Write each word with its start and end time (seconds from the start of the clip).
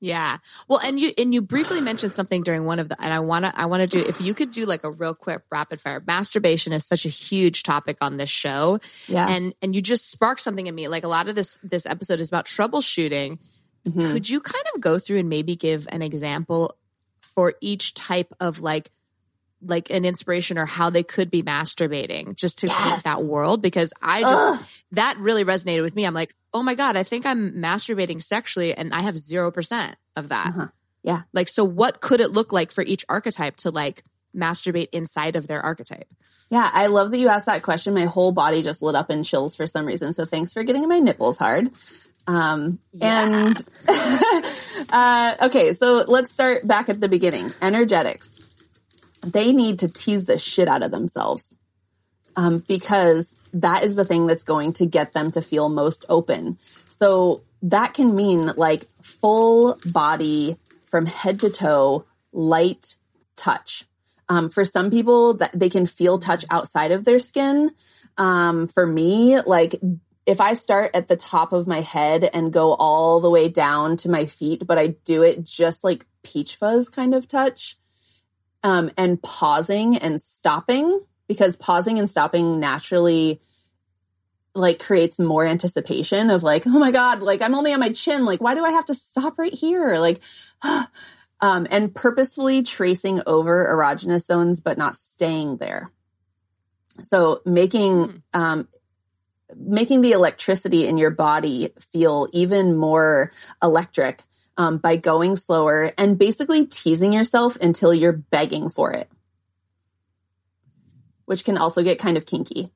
Yeah. 0.00 0.38
Well, 0.66 0.80
and 0.82 0.98
you 0.98 1.12
and 1.18 1.34
you 1.34 1.42
briefly 1.42 1.80
mentioned 1.80 2.12
something 2.12 2.42
during 2.42 2.64
one 2.64 2.78
of 2.78 2.88
the 2.88 3.00
and 3.00 3.12
I 3.12 3.20
want 3.20 3.44
to 3.44 3.52
I 3.58 3.66
want 3.66 3.82
to 3.82 3.86
do 3.86 3.98
if 4.06 4.20
you 4.20 4.32
could 4.32 4.50
do 4.50 4.64
like 4.64 4.82
a 4.82 4.90
real 4.90 5.14
quick 5.14 5.42
rapid 5.50 5.80
fire. 5.80 6.02
Masturbation 6.06 6.72
is 6.72 6.86
such 6.86 7.04
a 7.04 7.10
huge 7.10 7.62
topic 7.62 7.98
on 8.00 8.16
this 8.16 8.30
show. 8.30 8.78
Yeah. 9.08 9.28
And 9.28 9.54
and 9.60 9.74
you 9.74 9.82
just 9.82 10.10
sparked 10.10 10.40
something 10.40 10.66
in 10.66 10.74
me. 10.74 10.88
Like 10.88 11.04
a 11.04 11.08
lot 11.08 11.28
of 11.28 11.34
this 11.34 11.60
this 11.62 11.84
episode 11.84 12.18
is 12.18 12.28
about 12.28 12.46
troubleshooting. 12.46 13.38
Mhm. 13.86 14.12
Could 14.12 14.28
you 14.28 14.40
kind 14.40 14.64
of 14.74 14.80
go 14.80 14.98
through 14.98 15.18
and 15.18 15.28
maybe 15.28 15.54
give 15.54 15.86
an 15.90 16.02
example 16.02 16.74
for 17.20 17.54
each 17.60 17.94
type 17.94 18.32
of 18.40 18.60
like 18.60 18.90
like 19.62 19.90
an 19.90 20.04
inspiration 20.04 20.56
or 20.58 20.66
how 20.66 20.90
they 20.90 21.02
could 21.02 21.30
be 21.30 21.42
masturbating 21.42 22.34
just 22.36 22.58
to 22.60 22.66
Yes. 22.66 22.76
create 22.82 23.02
that 23.04 23.22
world 23.22 23.60
because 23.60 23.92
I 24.00 24.22
just 24.22 24.60
Ugh. 24.62 24.66
that 24.92 25.16
really 25.18 25.44
resonated 25.44 25.82
with 25.82 25.94
me. 25.94 26.04
I'm 26.04 26.14
like, 26.14 26.34
oh 26.54 26.62
my 26.62 26.74
God, 26.74 26.96
I 26.96 27.02
think 27.02 27.26
I'm 27.26 27.52
masturbating 27.52 28.22
sexually 28.22 28.72
and 28.74 28.92
I 28.94 29.00
have 29.00 29.14
0% 29.16 29.94
of 30.16 30.28
that. 30.28 30.46
Uh-huh. 30.48 30.66
Yeah. 31.02 31.22
Like, 31.32 31.48
so 31.48 31.64
what 31.64 32.00
could 32.00 32.20
it 32.20 32.30
look 32.30 32.52
like 32.52 32.70
for 32.72 32.82
each 32.82 33.04
archetype 33.08 33.56
to 33.56 33.70
like 33.70 34.02
masturbate 34.36 34.88
inside 34.92 35.36
of 35.36 35.46
their 35.46 35.60
archetype? 35.60 36.08
Yeah, 36.50 36.68
I 36.72 36.86
love 36.86 37.10
that 37.12 37.18
you 37.18 37.28
asked 37.28 37.46
that 37.46 37.62
question. 37.62 37.94
My 37.94 38.06
whole 38.06 38.32
body 38.32 38.62
just 38.62 38.82
lit 38.82 38.94
up 38.96 39.10
in 39.10 39.22
chills 39.22 39.54
for 39.54 39.66
some 39.66 39.86
reason. 39.86 40.12
So 40.12 40.24
thanks 40.24 40.52
for 40.52 40.62
getting 40.64 40.88
my 40.88 40.98
nipples 40.98 41.38
hard. 41.38 41.70
Um, 42.26 42.78
And 43.00 43.56
uh, 44.90 45.34
okay, 45.42 45.72
so 45.72 46.04
let's 46.06 46.32
start 46.32 46.66
back 46.66 46.88
at 46.88 47.00
the 47.00 47.08
beginning. 47.08 47.50
Energetics. 47.62 48.29
They 49.22 49.52
need 49.52 49.78
to 49.80 49.88
tease 49.88 50.24
the 50.24 50.38
shit 50.38 50.68
out 50.68 50.82
of 50.82 50.90
themselves 50.90 51.54
um, 52.36 52.62
because 52.66 53.36
that 53.52 53.82
is 53.84 53.96
the 53.96 54.04
thing 54.04 54.26
that's 54.26 54.44
going 54.44 54.72
to 54.74 54.86
get 54.86 55.12
them 55.12 55.30
to 55.32 55.42
feel 55.42 55.68
most 55.68 56.04
open. 56.08 56.58
So 56.98 57.42
that 57.62 57.94
can 57.94 58.14
mean 58.14 58.46
like 58.56 58.84
full 59.02 59.78
body 59.86 60.56
from 60.86 61.06
head 61.06 61.40
to 61.40 61.50
toe, 61.50 62.04
light 62.32 62.96
touch. 63.36 63.84
Um, 64.28 64.48
for 64.48 64.64
some 64.64 64.90
people, 64.90 65.34
that 65.34 65.58
they 65.58 65.68
can 65.68 65.86
feel 65.86 66.18
touch 66.18 66.44
outside 66.50 66.92
of 66.92 67.04
their 67.04 67.18
skin. 67.18 67.72
Um, 68.16 68.68
for 68.68 68.86
me, 68.86 69.40
like 69.40 69.74
if 70.24 70.40
I 70.40 70.54
start 70.54 70.92
at 70.94 71.08
the 71.08 71.16
top 71.16 71.52
of 71.52 71.66
my 71.66 71.80
head 71.80 72.30
and 72.32 72.52
go 72.52 72.74
all 72.74 73.20
the 73.20 73.30
way 73.30 73.48
down 73.48 73.96
to 73.98 74.08
my 74.08 74.26
feet, 74.26 74.64
but 74.66 74.78
I 74.78 74.88
do 75.04 75.22
it 75.22 75.42
just 75.42 75.82
like 75.82 76.06
peach 76.22 76.54
fuzz 76.54 76.88
kind 76.88 77.14
of 77.14 77.26
touch, 77.26 77.76
um, 78.62 78.90
and 78.96 79.22
pausing 79.22 79.96
and 79.96 80.20
stopping 80.20 81.00
because 81.28 81.56
pausing 81.56 81.98
and 81.98 82.08
stopping 82.08 82.58
naturally 82.60 83.40
like 84.54 84.80
creates 84.80 85.18
more 85.18 85.46
anticipation 85.46 86.30
of 86.30 86.42
like, 86.42 86.66
oh 86.66 86.78
my 86.78 86.90
God, 86.90 87.22
like 87.22 87.40
I'm 87.40 87.54
only 87.54 87.72
on 87.72 87.80
my 87.80 87.90
chin. 87.90 88.24
Like, 88.24 88.40
why 88.40 88.54
do 88.54 88.64
I 88.64 88.70
have 88.70 88.84
to 88.86 88.94
stop 88.94 89.38
right 89.38 89.52
here? 89.52 89.98
Like, 89.98 90.20
um, 91.40 91.66
and 91.70 91.94
purposefully 91.94 92.62
tracing 92.62 93.20
over 93.26 93.66
erogenous 93.66 94.26
zones, 94.26 94.60
but 94.60 94.76
not 94.76 94.96
staying 94.96 95.58
there. 95.58 95.92
So 97.02 97.40
making, 97.46 98.22
um, 98.34 98.68
making 99.56 100.00
the 100.00 100.12
electricity 100.12 100.86
in 100.86 100.98
your 100.98 101.10
body 101.10 101.72
feel 101.92 102.28
even 102.32 102.76
more 102.76 103.32
electric 103.62 104.22
um, 104.56 104.78
by 104.78 104.96
going 104.96 105.36
slower 105.36 105.90
and 105.96 106.18
basically 106.18 106.66
teasing 106.66 107.12
yourself 107.12 107.56
until 107.60 107.94
you're 107.94 108.12
begging 108.12 108.68
for 108.68 108.92
it, 108.92 109.10
which 111.24 111.44
can 111.44 111.56
also 111.56 111.82
get 111.82 111.98
kind 111.98 112.16
of 112.16 112.26
kinky. 112.26 112.70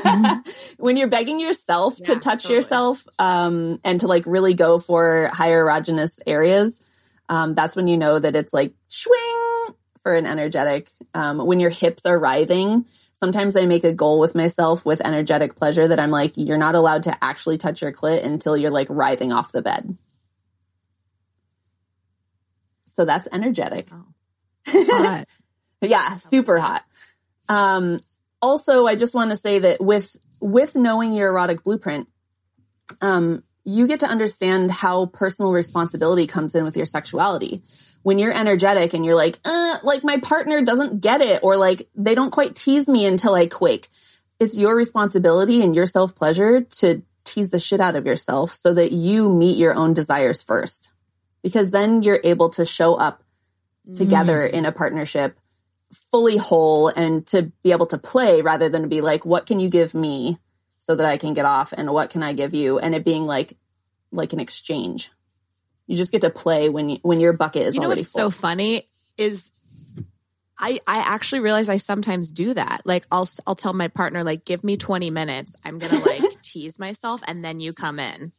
when 0.78 0.96
you're 0.96 1.08
begging 1.08 1.40
yourself 1.40 1.96
to 1.96 2.16
touch 2.16 2.42
totally. 2.42 2.54
yourself 2.54 3.06
um, 3.18 3.80
and 3.84 4.00
to 4.00 4.06
like 4.06 4.24
really 4.26 4.54
go 4.54 4.78
for 4.78 5.30
higher 5.32 5.64
erogenous 5.64 6.20
areas, 6.26 6.80
um, 7.28 7.54
that's 7.54 7.76
when 7.76 7.86
you 7.86 7.96
know 7.96 8.18
that 8.18 8.34
it's 8.34 8.52
like 8.52 8.74
swing 8.88 9.74
for 10.02 10.16
an 10.16 10.26
energetic. 10.26 10.90
Um, 11.14 11.38
when 11.38 11.60
your 11.60 11.70
hips 11.70 12.06
are 12.06 12.18
writhing, 12.18 12.86
sometimes 13.12 13.56
I 13.56 13.66
make 13.66 13.84
a 13.84 13.92
goal 13.92 14.18
with 14.18 14.34
myself 14.34 14.86
with 14.86 15.00
energetic 15.04 15.56
pleasure 15.56 15.86
that 15.86 16.00
I'm 16.00 16.10
like, 16.10 16.32
you're 16.36 16.58
not 16.58 16.74
allowed 16.74 17.04
to 17.04 17.24
actually 17.24 17.58
touch 17.58 17.82
your 17.82 17.92
clit 17.92 18.24
until 18.24 18.56
you're 18.56 18.70
like 18.70 18.88
writhing 18.90 19.32
off 19.32 19.52
the 19.52 19.62
bed. 19.62 19.96
So 22.92 23.04
that's 23.04 23.28
energetic. 23.32 23.90
Hot. 24.66 25.26
Yeah, 25.80 26.16
super 26.18 26.58
hot. 26.58 26.84
Um, 27.48 28.00
also, 28.42 28.86
I 28.86 28.94
just 28.94 29.14
want 29.14 29.30
to 29.30 29.36
say 29.36 29.60
that 29.60 29.80
with 29.80 30.16
with 30.40 30.76
knowing 30.76 31.12
your 31.12 31.28
erotic 31.28 31.64
blueprint, 31.64 32.08
um, 33.00 33.42
you 33.64 33.86
get 33.86 34.00
to 34.00 34.06
understand 34.06 34.70
how 34.70 35.06
personal 35.06 35.52
responsibility 35.52 36.26
comes 36.26 36.54
in 36.54 36.64
with 36.64 36.76
your 36.76 36.86
sexuality. 36.86 37.62
When 38.02 38.18
you're 38.18 38.32
energetic 38.32 38.94
and 38.94 39.04
you're 39.04 39.14
like, 39.14 39.38
uh, 39.44 39.76
like 39.82 40.02
my 40.02 40.16
partner 40.18 40.62
doesn't 40.62 41.00
get 41.00 41.20
it, 41.20 41.40
or 41.42 41.56
like 41.56 41.88
they 41.94 42.14
don't 42.14 42.30
quite 42.30 42.56
tease 42.56 42.88
me 42.88 43.06
until 43.06 43.34
I 43.34 43.46
quake. 43.46 43.88
It's 44.38 44.56
your 44.56 44.74
responsibility 44.74 45.62
and 45.62 45.74
your 45.74 45.86
self 45.86 46.14
pleasure 46.14 46.62
to 46.62 47.02
tease 47.24 47.50
the 47.50 47.58
shit 47.58 47.80
out 47.80 47.96
of 47.96 48.06
yourself 48.06 48.50
so 48.50 48.74
that 48.74 48.92
you 48.92 49.30
meet 49.30 49.58
your 49.58 49.74
own 49.74 49.92
desires 49.92 50.42
first. 50.42 50.90
Because 51.42 51.70
then 51.70 52.02
you're 52.02 52.20
able 52.22 52.50
to 52.50 52.64
show 52.64 52.94
up 52.94 53.22
together 53.94 54.48
mm. 54.48 54.52
in 54.52 54.66
a 54.66 54.72
partnership 54.72 55.38
fully 56.10 56.36
whole 56.36 56.88
and 56.88 57.26
to 57.26 57.50
be 57.62 57.72
able 57.72 57.86
to 57.86 57.98
play 57.98 58.42
rather 58.42 58.68
than 58.68 58.82
to 58.82 58.88
be 58.88 59.00
like 59.00 59.24
what 59.24 59.46
can 59.46 59.58
you 59.58 59.68
give 59.68 59.94
me 59.94 60.38
so 60.78 60.94
that 60.94 61.06
I 61.06 61.16
can 61.16 61.34
get 61.34 61.44
off 61.44 61.72
and 61.76 61.92
what 61.92 62.10
can 62.10 62.22
I 62.22 62.32
give 62.32 62.54
you 62.54 62.78
and 62.78 62.94
it 62.94 63.04
being 63.04 63.26
like 63.26 63.56
like 64.12 64.32
an 64.32 64.40
exchange. 64.40 65.10
You 65.86 65.96
just 65.96 66.12
get 66.12 66.20
to 66.22 66.30
play 66.30 66.68
when 66.68 66.88
you, 66.88 66.98
when 67.02 67.20
your 67.20 67.32
bucket 67.32 67.62
is 67.62 67.74
you 67.74 67.80
know 67.80 67.86
already 67.86 68.02
what's 68.02 68.12
full. 68.12 68.30
so 68.30 68.30
funny 68.30 68.88
is 69.16 69.50
I 70.58 70.78
I 70.86 70.98
actually 70.98 71.40
realize 71.40 71.68
I 71.68 71.78
sometimes 71.78 72.30
do 72.30 72.54
that. 72.54 72.82
Like 72.84 73.06
I'll 73.10 73.28
I'll 73.46 73.56
tell 73.56 73.72
my 73.72 73.88
partner 73.88 74.22
like 74.22 74.44
give 74.44 74.62
me 74.62 74.76
20 74.76 75.10
minutes. 75.10 75.56
I'm 75.64 75.78
going 75.78 75.92
to 75.92 76.08
like 76.08 76.42
tease 76.42 76.78
myself 76.78 77.22
and 77.26 77.44
then 77.44 77.60
you 77.60 77.72
come 77.72 77.98
in. 77.98 78.32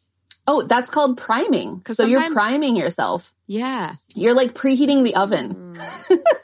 Oh, 0.52 0.62
that's 0.64 0.90
called 0.90 1.18
priming. 1.18 1.82
So 1.92 2.06
you're 2.06 2.30
priming 2.34 2.76
yourself. 2.76 3.34
Yeah. 3.48 3.96
You're 4.14 4.34
like 4.36 4.54
preheating 4.54 5.04
the 5.04 5.16
oven. 5.16 5.78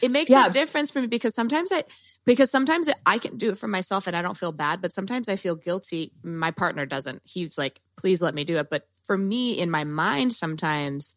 It 0.00 0.10
makes 0.12 0.30
Yeah. 0.30 0.46
a 0.46 0.50
difference 0.50 0.90
for 0.92 1.00
me 1.00 1.08
because 1.08 1.34
sometimes 1.34 1.72
I 1.72 1.82
because 2.24 2.50
sometimes 2.50 2.88
I 3.06 3.18
can 3.18 3.36
do 3.36 3.50
it 3.50 3.58
for 3.58 3.66
myself 3.68 4.06
and 4.06 4.14
I 4.16 4.22
don't 4.22 4.36
feel 4.36 4.52
bad, 4.52 4.80
but 4.82 4.92
sometimes 4.92 5.28
I 5.28 5.36
feel 5.36 5.54
guilty. 5.56 6.12
My 6.22 6.50
partner 6.52 6.86
doesn't. 6.86 7.22
He's 7.24 7.56
like, 7.58 7.80
"Please 7.96 8.22
let 8.22 8.34
me 8.34 8.44
do 8.44 8.58
it." 8.58 8.70
But 8.70 8.86
for 9.06 9.18
me 9.18 9.58
in 9.58 9.70
my 9.70 9.84
mind 9.84 10.32
sometimes 10.32 11.14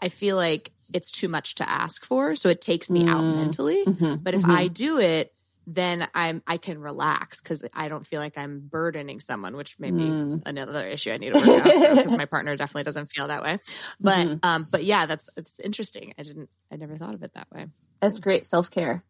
I 0.00 0.08
feel 0.10 0.36
like 0.36 0.70
it's 0.92 1.10
too 1.10 1.28
much 1.28 1.56
to 1.56 1.68
ask 1.68 2.04
for, 2.04 2.34
so 2.36 2.48
it 2.48 2.60
takes 2.60 2.88
me 2.90 3.04
out 3.06 3.22
Mm. 3.22 3.36
mentally. 3.36 3.84
Mhm, 3.84 4.22
But 4.22 4.34
if 4.34 4.42
mhm. 4.42 4.50
I 4.50 4.68
do 4.68 4.98
it, 4.98 5.32
then 5.72 6.06
I'm 6.14 6.42
I 6.46 6.56
can 6.56 6.78
relax 6.80 7.40
because 7.40 7.64
I 7.72 7.86
don't 7.88 8.04
feel 8.04 8.20
like 8.20 8.36
I'm 8.36 8.58
burdening 8.60 9.20
someone, 9.20 9.56
which 9.56 9.76
maybe 9.78 10.02
Mm. 10.10 10.28
is 10.28 10.40
another 10.44 10.86
issue 10.88 11.12
I 11.12 11.18
need 11.18 11.32
to 11.32 11.38
work 11.38 11.64
out 11.66 11.96
because 11.96 12.12
my 12.16 12.24
partner 12.24 12.56
definitely 12.56 12.82
doesn't 12.84 13.06
feel 13.06 13.28
that 13.28 13.42
way. 13.42 13.58
But 14.00 14.26
Mhm. 14.26 14.38
um, 14.44 14.66
but 14.70 14.82
yeah, 14.84 15.06
that's 15.06 15.30
it's 15.36 15.60
interesting. 15.60 16.12
I 16.18 16.24
didn't 16.24 16.50
I 16.72 16.76
never 16.76 16.96
thought 16.96 17.14
of 17.14 17.22
it 17.22 17.34
that 17.34 17.46
way. 17.54 17.66
That's 18.00 18.18
great 18.18 18.44
self 18.44 18.68
care. 18.70 19.04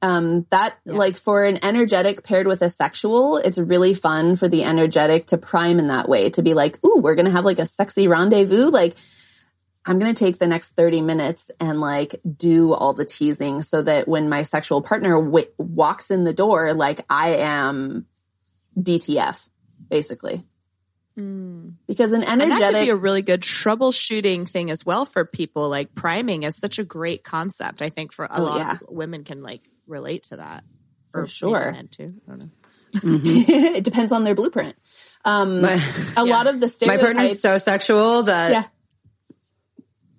Um, 0.00 0.46
that 0.50 0.78
Yeah. 0.84 0.94
like 0.94 1.16
for 1.16 1.44
an 1.44 1.58
energetic 1.64 2.22
paired 2.22 2.46
with 2.46 2.62
a 2.62 2.68
sexual, 2.68 3.36
it's 3.36 3.58
really 3.58 3.94
fun 3.94 4.36
for 4.36 4.46
the 4.48 4.62
energetic 4.64 5.26
to 5.28 5.38
prime 5.38 5.78
in 5.78 5.88
that 5.88 6.08
way 6.08 6.30
to 6.30 6.42
be 6.42 6.54
like, 6.54 6.78
ooh, 6.84 6.98
we're 7.00 7.16
gonna 7.16 7.30
have 7.30 7.44
like 7.44 7.58
a 7.58 7.66
sexy 7.66 8.06
rendezvous. 8.08 8.70
Like, 8.70 8.94
I'm 9.86 9.98
gonna 9.98 10.12
take 10.14 10.38
the 10.38 10.46
next 10.46 10.70
30 10.76 11.00
minutes 11.00 11.50
and 11.60 11.80
like 11.80 12.16
do 12.36 12.72
all 12.74 12.92
the 12.92 13.04
teasing 13.06 13.62
so 13.62 13.80
that 13.82 14.06
when 14.06 14.28
my 14.28 14.42
sexual 14.42 14.82
partner 14.82 15.20
w- 15.22 15.46
walks 15.56 16.10
in 16.10 16.24
the 16.24 16.32
door, 16.34 16.74
like 16.74 17.00
I 17.08 17.36
am 17.36 18.06
DTF, 18.78 19.48
basically. 19.88 20.44
Because 21.16 22.12
an 22.12 22.22
And 22.22 22.40
that 22.40 22.46
could 22.46 22.52
energetic 22.62 22.82
be 22.82 22.90
a 22.90 22.96
really 22.96 23.22
good 23.22 23.40
troubleshooting 23.40 24.48
thing 24.48 24.70
as 24.70 24.86
well 24.86 25.04
for 25.04 25.24
people. 25.24 25.68
Like 25.68 25.92
priming 25.94 26.44
is 26.44 26.54
such 26.54 26.78
a 26.78 26.84
great 26.84 27.24
concept. 27.24 27.82
I 27.82 27.88
think 27.90 28.12
for 28.12 28.26
a 28.26 28.30
Oh, 28.38 28.42
lot 28.44 28.58
yeah. 28.58 28.72
of 28.74 28.82
women 28.88 29.24
can 29.24 29.42
like 29.42 29.62
relate 29.88 30.22
to 30.24 30.36
that. 30.36 30.62
For 31.10 31.22
Or 31.22 31.26
sure. 31.26 31.72
men 31.72 31.88
too. 31.88 32.14
I 32.28 32.30
don't 32.30 32.38
know. 32.40 32.50
it 33.74 33.82
depends 33.82 34.12
on 34.12 34.22
their 34.22 34.36
blueprint. 34.36 34.76
Um, 35.24 35.62
My, 35.62 35.82
a 36.16 36.24
lot 36.24 36.46
of 36.46 36.60
the 36.60 36.68
stereotypes. 36.68 37.02
my 37.02 37.10
stereotypes. 37.10 37.14
partner's 37.14 37.40
so 37.40 37.58
sexual 37.58 38.22
that 38.24 38.50
yeah. 38.52 38.64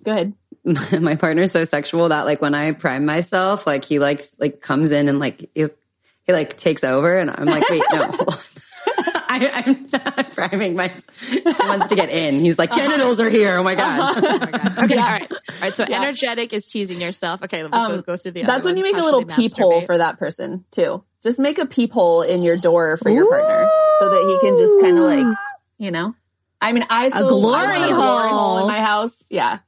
Go 0.03 0.11
ahead. 0.11 0.33
my 1.01 1.15
partner's 1.15 1.51
so 1.51 1.63
sexual 1.63 2.09
that 2.09 2.25
like 2.25 2.41
when 2.41 2.53
I 2.53 2.71
prime 2.73 3.05
myself, 3.05 3.65
like 3.65 3.85
he 3.85 3.99
likes 3.99 4.35
like 4.39 4.61
comes 4.61 4.91
in 4.91 5.07
and 5.09 5.19
like 5.19 5.49
he, 5.55 5.67
he 6.23 6.33
like 6.33 6.57
takes 6.57 6.83
over, 6.83 7.17
and 7.17 7.29
I'm 7.31 7.45
like, 7.45 7.67
wait, 7.69 7.83
no, 7.91 8.03
hold 8.03 8.29
on. 8.29 8.37
I, 9.31 9.63
I'm 9.65 9.87
not 9.91 10.31
priming 10.33 10.75
my. 10.75 10.91
He 11.29 11.41
wants 11.43 11.87
to 11.87 11.95
get 11.95 12.09
in. 12.09 12.39
He's 12.43 12.57
like, 12.57 12.73
genitals 12.73 13.19
are 13.19 13.29
here. 13.29 13.57
Oh 13.57 13.63
my 13.63 13.75
god. 13.75 14.23
Oh 14.23 14.39
my 14.39 14.51
God. 14.51 14.77
Okay. 14.85 14.95
Yeah. 14.95 15.03
All 15.05 15.11
right. 15.11 15.31
All 15.31 15.37
right. 15.61 15.73
So 15.73 15.85
Yeah. 15.87 16.01
energetic 16.01 16.51
is 16.51 16.65
teasing 16.65 16.99
yourself. 16.99 17.43
Okay. 17.43 17.61
We'll 17.63 17.73
Um, 17.75 17.91
go, 17.97 18.01
go 18.01 18.17
through 18.17 18.31
the 18.31 18.41
That's 18.43 18.59
other 18.65 18.69
when 18.69 18.77
you 18.77 18.83
ones. 18.83 18.93
make 18.93 19.01
a 19.01 19.05
little 19.05 19.21
should 19.21 19.29
they 19.29 19.35
peephole 19.35 19.81
for 19.85 19.97
that 19.99 20.17
person 20.17 20.65
too. 20.71 21.03
Just 21.23 21.39
make 21.39 21.57
a 21.59 21.65
peephole 21.67 22.23
in 22.23 22.41
your 22.43 22.57
door 22.57 22.97
for 22.97 23.09
your 23.09 23.29
partner 23.29 23.69
so 23.99 24.09
that 24.09 24.21
he 24.27 24.47
can 24.47 24.57
just 24.57 24.73
kind 24.81 24.97
of 24.97 25.03
like, 25.03 25.37
you 25.77 25.91
know. 25.91 26.15
I 26.61 26.73
mean, 26.73 26.83
I 26.89 27.09
so 27.09 27.25
a 27.25 27.29
glory 27.29 27.55
I 27.67 27.77
want 27.79 27.91
a 27.91 27.95
glory 27.95 28.29
hole. 28.29 29.11
Yeah. 29.29 29.59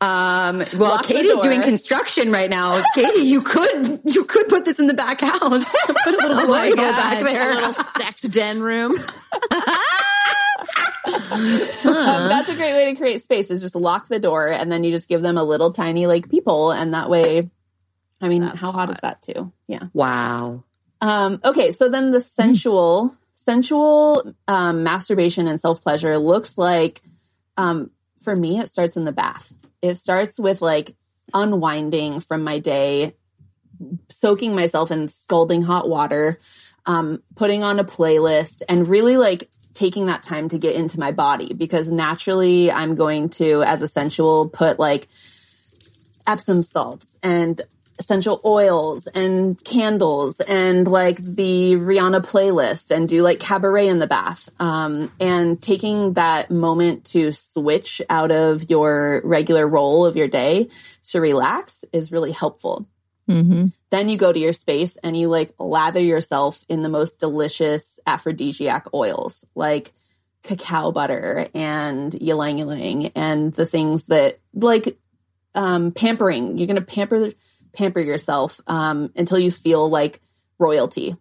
Um, 0.00 0.58
well, 0.76 0.90
Lock 0.96 1.04
Katie's 1.06 1.42
doing 1.42 1.62
construction 1.62 2.30
right 2.30 2.50
now. 2.50 2.82
Katie, 2.94 3.22
you 3.22 3.42
could 3.42 4.00
you 4.04 4.24
could 4.24 4.48
put 4.48 4.64
this 4.64 4.78
in 4.78 4.86
the 4.86 4.94
back 4.94 5.20
house. 5.20 5.40
put 5.86 6.14
a 6.14 6.16
little 6.16 6.38
Oh 6.38 6.48
my 6.48 6.68
logo 6.68 6.76
God. 6.76 6.96
back 6.96 7.20
A 7.20 7.54
little 7.54 7.72
sex 7.72 8.22
den 8.22 8.60
room. 8.60 8.96
Um, 11.06 12.28
that's 12.28 12.48
a 12.48 12.56
great 12.56 12.72
way 12.72 12.90
to 12.90 12.96
create 12.98 13.22
space 13.22 13.50
is 13.50 13.60
just 13.60 13.76
lock 13.76 14.08
the 14.08 14.18
door 14.18 14.48
and 14.48 14.72
then 14.72 14.82
you 14.82 14.90
just 14.90 15.08
give 15.08 15.22
them 15.22 15.38
a 15.38 15.44
little 15.44 15.72
tiny 15.72 16.06
like 16.06 16.28
people 16.28 16.72
and 16.72 16.94
that 16.94 17.08
way 17.08 17.48
I 18.20 18.28
mean, 18.28 18.42
That's 18.42 18.60
how 18.60 18.72
hot, 18.72 18.90
is 18.90 18.96
that 19.02 19.22
too? 19.22 19.52
Yeah. 19.66 19.84
Wow. 19.92 20.64
Um, 21.00 21.40
okay, 21.44 21.72
so 21.72 21.88
then 21.88 22.10
the 22.10 22.20
sensual, 22.20 23.14
sensual 23.32 24.34
um, 24.48 24.82
masturbation 24.82 25.46
and 25.46 25.60
self 25.60 25.82
pleasure 25.82 26.16
looks 26.18 26.56
like, 26.56 27.02
um, 27.56 27.90
for 28.26 28.34
me, 28.34 28.58
it 28.58 28.66
starts 28.66 28.96
in 28.96 29.04
the 29.04 29.12
bath. 29.12 29.54
It 29.80 29.94
starts 29.94 30.36
with 30.36 30.60
like 30.60 30.96
unwinding 31.32 32.18
from 32.18 32.42
my 32.42 32.58
day, 32.58 33.14
soaking 34.08 34.52
myself 34.52 34.90
in 34.90 35.06
scalding 35.06 35.62
hot 35.62 35.88
water, 35.88 36.40
um, 36.86 37.22
putting 37.36 37.62
on 37.62 37.78
a 37.78 37.84
playlist, 37.84 38.62
and 38.68 38.88
really 38.88 39.16
like 39.16 39.48
taking 39.74 40.06
that 40.06 40.24
time 40.24 40.48
to 40.48 40.58
get 40.58 40.74
into 40.74 40.98
my 40.98 41.12
body 41.12 41.54
because 41.54 41.92
naturally 41.92 42.72
I'm 42.72 42.96
going 42.96 43.28
to, 43.28 43.62
as 43.62 43.80
a 43.80 43.86
sensual, 43.86 44.48
put 44.48 44.80
like 44.80 45.06
Epsom 46.26 46.64
salts 46.64 47.06
and 47.22 47.62
essential 47.98 48.40
oils 48.44 49.06
and 49.06 49.62
candles 49.64 50.40
and 50.40 50.86
like 50.86 51.16
the 51.16 51.74
Rihanna 51.74 52.20
playlist 52.20 52.94
and 52.94 53.08
do 53.08 53.22
like 53.22 53.40
cabaret 53.40 53.88
in 53.88 53.98
the 53.98 54.06
bath. 54.06 54.48
Um, 54.60 55.12
and 55.20 55.60
taking 55.60 56.14
that 56.14 56.50
moment 56.50 57.04
to 57.06 57.32
switch 57.32 58.02
out 58.08 58.30
of 58.30 58.70
your 58.70 59.20
regular 59.24 59.66
role 59.66 60.04
of 60.04 60.16
your 60.16 60.28
day 60.28 60.68
to 61.10 61.20
relax 61.20 61.84
is 61.92 62.12
really 62.12 62.32
helpful. 62.32 62.86
Mm-hmm. 63.28 63.66
Then 63.90 64.08
you 64.08 64.16
go 64.16 64.32
to 64.32 64.38
your 64.38 64.52
space 64.52 64.96
and 64.98 65.16
you 65.16 65.28
like 65.28 65.52
lather 65.58 66.00
yourself 66.00 66.64
in 66.68 66.82
the 66.82 66.88
most 66.88 67.18
delicious 67.18 67.98
aphrodisiac 68.06 68.86
oils 68.94 69.44
like 69.54 69.92
cacao 70.44 70.92
butter 70.92 71.48
and 71.54 72.14
ylang 72.22 72.60
ylang 72.60 73.06
and 73.16 73.52
the 73.54 73.66
things 73.66 74.04
that 74.04 74.38
like 74.54 74.96
um, 75.56 75.90
pampering. 75.90 76.58
You're 76.58 76.66
going 76.66 76.76
to 76.76 76.82
pamper 76.82 77.32
pamper 77.76 78.00
yourself 78.00 78.60
um, 78.66 79.12
until 79.14 79.38
you 79.38 79.50
feel 79.50 79.88
like 79.88 80.20
royalty. 80.58 81.16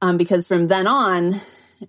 Um, 0.00 0.16
because 0.16 0.48
from 0.48 0.68
then 0.68 0.86
on, 0.86 1.40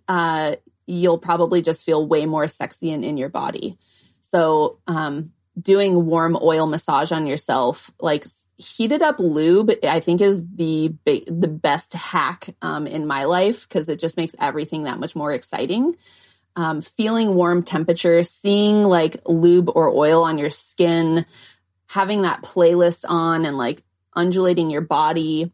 uh, 0.07 0.55
you'll 0.85 1.17
probably 1.17 1.61
just 1.61 1.83
feel 1.83 2.05
way 2.05 2.25
more 2.25 2.47
sexy 2.47 2.91
and 2.91 3.05
in 3.05 3.17
your 3.17 3.29
body. 3.29 3.77
So, 4.21 4.79
um, 4.87 5.31
doing 5.59 6.05
warm 6.05 6.37
oil 6.41 6.65
massage 6.65 7.11
on 7.11 7.27
yourself, 7.27 7.91
like 7.99 8.25
heated 8.57 9.01
up 9.01 9.19
lube, 9.19 9.71
I 9.83 9.99
think 9.99 10.21
is 10.21 10.43
the 10.55 10.93
the 11.05 11.47
best 11.47 11.93
hack 11.93 12.49
um, 12.61 12.87
in 12.87 13.05
my 13.07 13.25
life 13.25 13.67
because 13.67 13.89
it 13.89 13.99
just 13.99 14.17
makes 14.17 14.35
everything 14.39 14.83
that 14.83 14.99
much 14.99 15.15
more 15.15 15.33
exciting. 15.33 15.95
Um, 16.55 16.81
feeling 16.81 17.33
warm 17.33 17.63
temperature, 17.63 18.23
seeing 18.23 18.83
like 18.83 19.17
lube 19.25 19.69
or 19.73 19.89
oil 19.89 20.23
on 20.23 20.37
your 20.37 20.49
skin, 20.49 21.25
having 21.91 22.21
that 22.21 22.41
playlist 22.41 23.03
on 23.09 23.43
and 23.43 23.57
like 23.57 23.83
undulating 24.13 24.69
your 24.69 24.79
body 24.81 25.51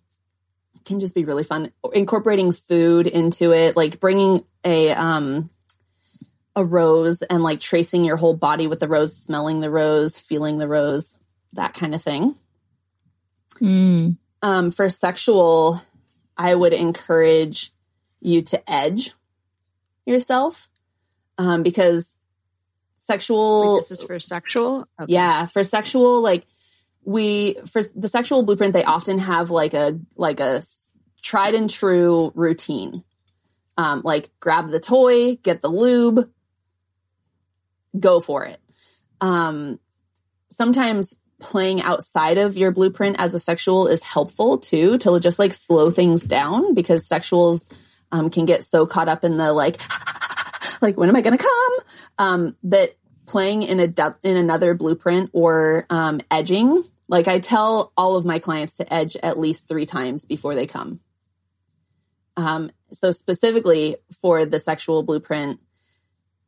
can 0.85 0.99
just 0.99 1.15
be 1.15 1.25
really 1.25 1.43
fun. 1.43 1.71
Incorporating 1.93 2.51
food 2.51 3.07
into 3.07 3.53
it, 3.53 3.75
like 3.75 3.99
bringing 3.99 4.43
a 4.63 4.91
um 4.91 5.49
a 6.55 6.63
rose 6.63 7.23
and 7.23 7.41
like 7.41 7.59
tracing 7.59 8.05
your 8.05 8.17
whole 8.17 8.35
body 8.35 8.67
with 8.67 8.79
the 8.79 8.87
rose, 8.87 9.17
smelling 9.17 9.61
the 9.61 9.71
rose, 9.71 10.19
feeling 10.19 10.59
the 10.59 10.67
rose, 10.67 11.17
that 11.53 11.73
kind 11.73 11.95
of 11.95 12.03
thing. 12.03 12.35
Mm. 13.55 14.17
Um, 14.43 14.71
for 14.71 14.89
sexual, 14.89 15.81
I 16.37 16.53
would 16.53 16.73
encourage 16.73 17.71
you 18.21 18.43
to 18.43 18.71
edge 18.71 19.13
yourself 20.05 20.69
um, 21.39 21.63
because 21.63 22.13
sexual. 23.07 23.73
Wait, 23.75 23.79
this 23.79 23.91
is 23.91 24.03
for 24.03 24.19
sexual. 24.19 24.87
Okay. 25.01 25.13
Yeah, 25.13 25.45
for 25.47 25.63
sexual, 25.63 26.21
like 26.21 26.45
we 27.03 27.55
for 27.65 27.81
the 27.95 28.07
sexual 28.07 28.43
blueprint, 28.43 28.73
they 28.73 28.83
often 28.83 29.17
have 29.17 29.49
like 29.49 29.73
a 29.73 29.99
like 30.15 30.39
a 30.39 30.61
tried 31.21 31.55
and 31.55 31.69
true 31.69 32.31
routine. 32.35 33.03
Um, 33.77 34.01
like 34.03 34.29
grab 34.39 34.69
the 34.69 34.79
toy, 34.79 35.35
get 35.37 35.61
the 35.61 35.69
lube, 35.69 36.29
go 37.99 38.19
for 38.19 38.45
it. 38.45 38.59
Um, 39.21 39.79
sometimes 40.49 41.15
playing 41.39 41.81
outside 41.81 42.37
of 42.37 42.57
your 42.57 42.71
blueprint 42.71 43.17
as 43.19 43.33
a 43.33 43.39
sexual 43.39 43.87
is 43.87 44.01
helpful 44.01 44.57
too 44.57 44.97
to 44.97 45.19
just 45.19 45.37
like 45.37 45.53
slow 45.53 45.91
things 45.91 46.23
down 46.23 46.73
because 46.73 47.07
sexuals 47.07 47.71
um, 48.11 48.29
can 48.29 48.45
get 48.45 48.63
so 48.63 48.87
caught 48.87 49.07
up 49.07 49.23
in 49.23 49.37
the 49.37 49.53
like 49.53 49.79
like 50.81 50.97
when 50.97 51.09
am 51.09 51.15
I 51.15 51.21
going 51.21 51.37
to 51.37 51.43
come 51.43 51.77
um, 52.17 52.57
that 52.63 52.95
playing 53.25 53.63
in 53.63 53.79
a 53.79 54.15
in 54.23 54.37
another 54.37 54.73
blueprint 54.73 55.29
or 55.33 55.85
um, 55.89 56.19
edging 56.31 56.83
like 57.07 57.27
I 57.27 57.39
tell 57.39 57.93
all 57.95 58.15
of 58.15 58.25
my 58.25 58.39
clients 58.39 58.77
to 58.77 58.93
edge 58.93 59.15
at 59.17 59.39
least 59.39 59.67
three 59.67 59.85
times 59.85 60.25
before 60.25 60.55
they 60.55 60.67
come. 60.67 60.99
Um, 62.35 62.69
so 62.91 63.11
specifically 63.11 63.95
for 64.21 64.45
the 64.45 64.59
sexual 64.59 65.03
blueprint, 65.03 65.59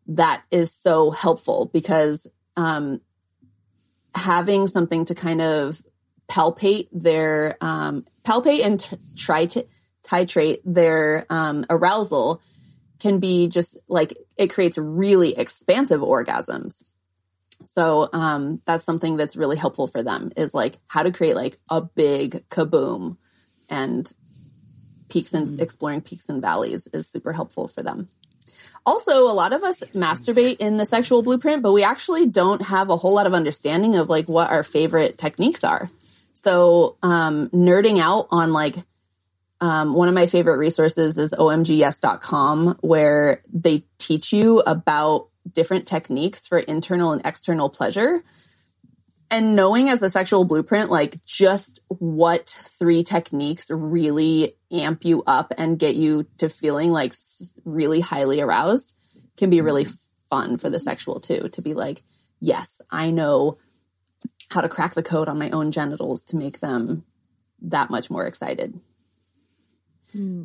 that 0.07 0.43
is 0.51 0.71
so 0.71 1.11
helpful 1.11 1.69
because 1.73 2.27
um, 2.57 2.99
having 4.13 4.67
something 4.67 5.05
to 5.05 5.15
kind 5.15 5.41
of 5.41 5.81
palpate 6.27 6.87
their 6.91 7.57
um, 7.61 8.05
palpate 8.23 8.63
and 8.63 8.79
t- 8.79 8.97
try 9.15 9.45
to 9.45 9.65
titrate 10.03 10.59
their 10.65 11.25
um, 11.29 11.65
arousal 11.69 12.41
can 12.99 13.19
be 13.19 13.47
just 13.47 13.77
like 13.87 14.13
it 14.37 14.47
creates 14.47 14.77
really 14.77 15.37
expansive 15.37 16.01
orgasms. 16.01 16.83
So 17.71 18.09
um, 18.13 18.61
that's 18.65 18.83
something 18.83 19.17
that's 19.17 19.35
really 19.35 19.57
helpful 19.57 19.87
for 19.87 20.01
them 20.01 20.31
is 20.37 20.53
like 20.53 20.77
how 20.87 21.03
to 21.03 21.11
create 21.11 21.35
like 21.35 21.57
a 21.69 21.81
big 21.81 22.47
kaboom 22.49 23.17
and 23.69 24.11
peaks 25.09 25.33
and 25.33 25.59
exploring 25.59 26.01
peaks 26.01 26.29
and 26.29 26.41
valleys 26.41 26.87
is 26.93 27.07
super 27.07 27.33
helpful 27.33 27.67
for 27.67 27.83
them. 27.83 28.09
Also, 28.85 29.23
a 29.23 29.33
lot 29.33 29.53
of 29.53 29.63
us 29.63 29.77
masturbate 29.93 30.57
in 30.59 30.77
the 30.77 30.85
sexual 30.85 31.21
blueprint, 31.21 31.61
but 31.61 31.73
we 31.73 31.83
actually 31.83 32.25
don't 32.25 32.61
have 32.61 32.89
a 32.89 32.97
whole 32.97 33.13
lot 33.13 33.27
of 33.27 33.33
understanding 33.33 33.95
of 33.95 34.09
like 34.09 34.27
what 34.29 34.49
our 34.49 34.63
favorite 34.63 35.17
techniques 35.17 35.63
are. 35.63 35.89
So, 36.33 36.97
um, 37.03 37.49
nerding 37.49 37.99
out 37.99 38.27
on 38.31 38.53
like 38.53 38.75
um, 39.61 39.93
one 39.93 40.07
of 40.07 40.13
my 40.13 40.27
favorite 40.27 40.57
resources 40.57 41.17
is 41.17 41.31
omgyes.com, 41.31 42.77
where 42.81 43.41
they 43.51 43.83
teach 43.97 44.31
you 44.31 44.59
about 44.61 45.27
different 45.51 45.87
techniques 45.87 46.47
for 46.47 46.59
internal 46.59 47.11
and 47.11 47.21
external 47.25 47.69
pleasure. 47.69 48.23
And 49.31 49.55
knowing 49.55 49.89
as 49.89 50.01
a 50.01 50.09
sexual 50.09 50.43
blueprint, 50.45 50.89
like 50.89 51.23
just 51.25 51.79
what 51.87 52.49
three 52.49 53.03
techniques 53.03 53.69
really 53.69 54.53
amp 54.71 55.05
you 55.05 55.23
up 55.27 55.53
and 55.57 55.77
get 55.77 55.95
you 55.95 56.25
to 56.37 56.49
feeling 56.49 56.91
like 56.91 57.13
really 57.63 57.99
highly 57.99 58.41
aroused 58.41 58.95
can 59.37 59.49
be 59.49 59.61
really 59.61 59.85
fun 60.29 60.57
for 60.57 60.69
the 60.69 60.79
sexual 60.79 61.19
too. 61.19 61.49
To 61.49 61.61
be 61.61 61.73
like, 61.73 62.01
yes, 62.39 62.81
I 62.89 63.11
know 63.11 63.57
how 64.49 64.61
to 64.61 64.69
crack 64.69 64.95
the 64.95 65.03
code 65.03 65.27
on 65.27 65.37
my 65.37 65.51
own 65.51 65.71
genitals 65.71 66.23
to 66.25 66.37
make 66.37 66.59
them 66.59 67.03
that 67.61 67.91
much 67.91 68.09
more 68.09 68.25
excited. 68.25 68.79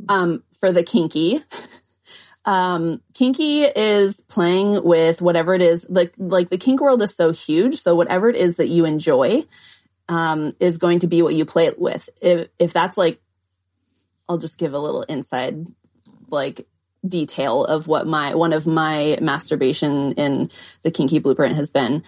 Um, 0.09 0.42
for 0.59 0.73
the 0.73 0.83
kinky, 0.83 1.40
um, 2.44 3.00
kinky 3.14 3.62
is 3.62 4.21
playing 4.21 4.85
with 4.85 5.23
whatever 5.23 5.54
it 5.54 5.62
is. 5.62 5.87
Like 5.88 6.14
like 6.18 6.50
the 6.50 6.59
kink 6.59 6.80
world 6.80 7.02
is 7.02 7.14
so 7.14 7.33
huge, 7.33 7.76
so 7.76 7.94
whatever 7.94 8.28
it 8.28 8.37
is 8.37 8.56
that 8.56 8.68
you 8.68 8.85
enjoy, 8.85 9.44
um, 10.09 10.54
is 10.61 10.78
going 10.78 11.00
to 11.00 11.06
be 11.06 11.23
what 11.23 11.35
you 11.35 11.44
play 11.44 11.66
it 11.66 11.78
with. 11.78 12.09
If 12.21 12.49
if 12.59 12.73
that's 12.73 12.97
like, 12.97 13.21
I'll 14.28 14.38
just 14.38 14.59
give 14.59 14.75
a 14.75 14.78
little 14.78 15.02
inside 15.02 15.66
like 16.28 16.66
detail 17.06 17.64
of 17.64 17.87
what 17.87 18.06
my 18.06 18.35
one 18.35 18.52
of 18.52 18.66
my 18.66 19.18
masturbation 19.21 20.12
in 20.12 20.50
the 20.83 20.90
kinky 20.90 21.18
blueprint 21.18 21.54
has 21.56 21.71
been. 21.71 22.02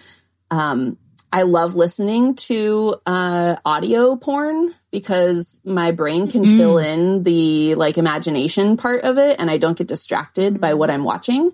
Um, 0.51 0.99
I 1.37 1.43
love 1.43 1.75
listening 1.75 2.35
to 2.37 2.95
uh, 3.05 3.57
audio 3.63 4.17
porn 4.17 4.73
because 4.91 5.61
my 5.67 5.91
brain 5.91 6.29
can 6.29 6.43
fill 6.43 6.79
in 6.79 7.25
the 7.25 7.75
like 7.75 7.99
imagination 7.99 8.79
part 8.79 9.03
of 9.03 9.19
it, 9.19 9.39
and 9.39 9.51
I 9.51 9.59
don't 9.59 9.77
get 9.77 9.87
distracted 9.87 10.63
by 10.63 10.73
what 10.73 10.91
I'm 10.91 11.05
watching. 11.05 11.53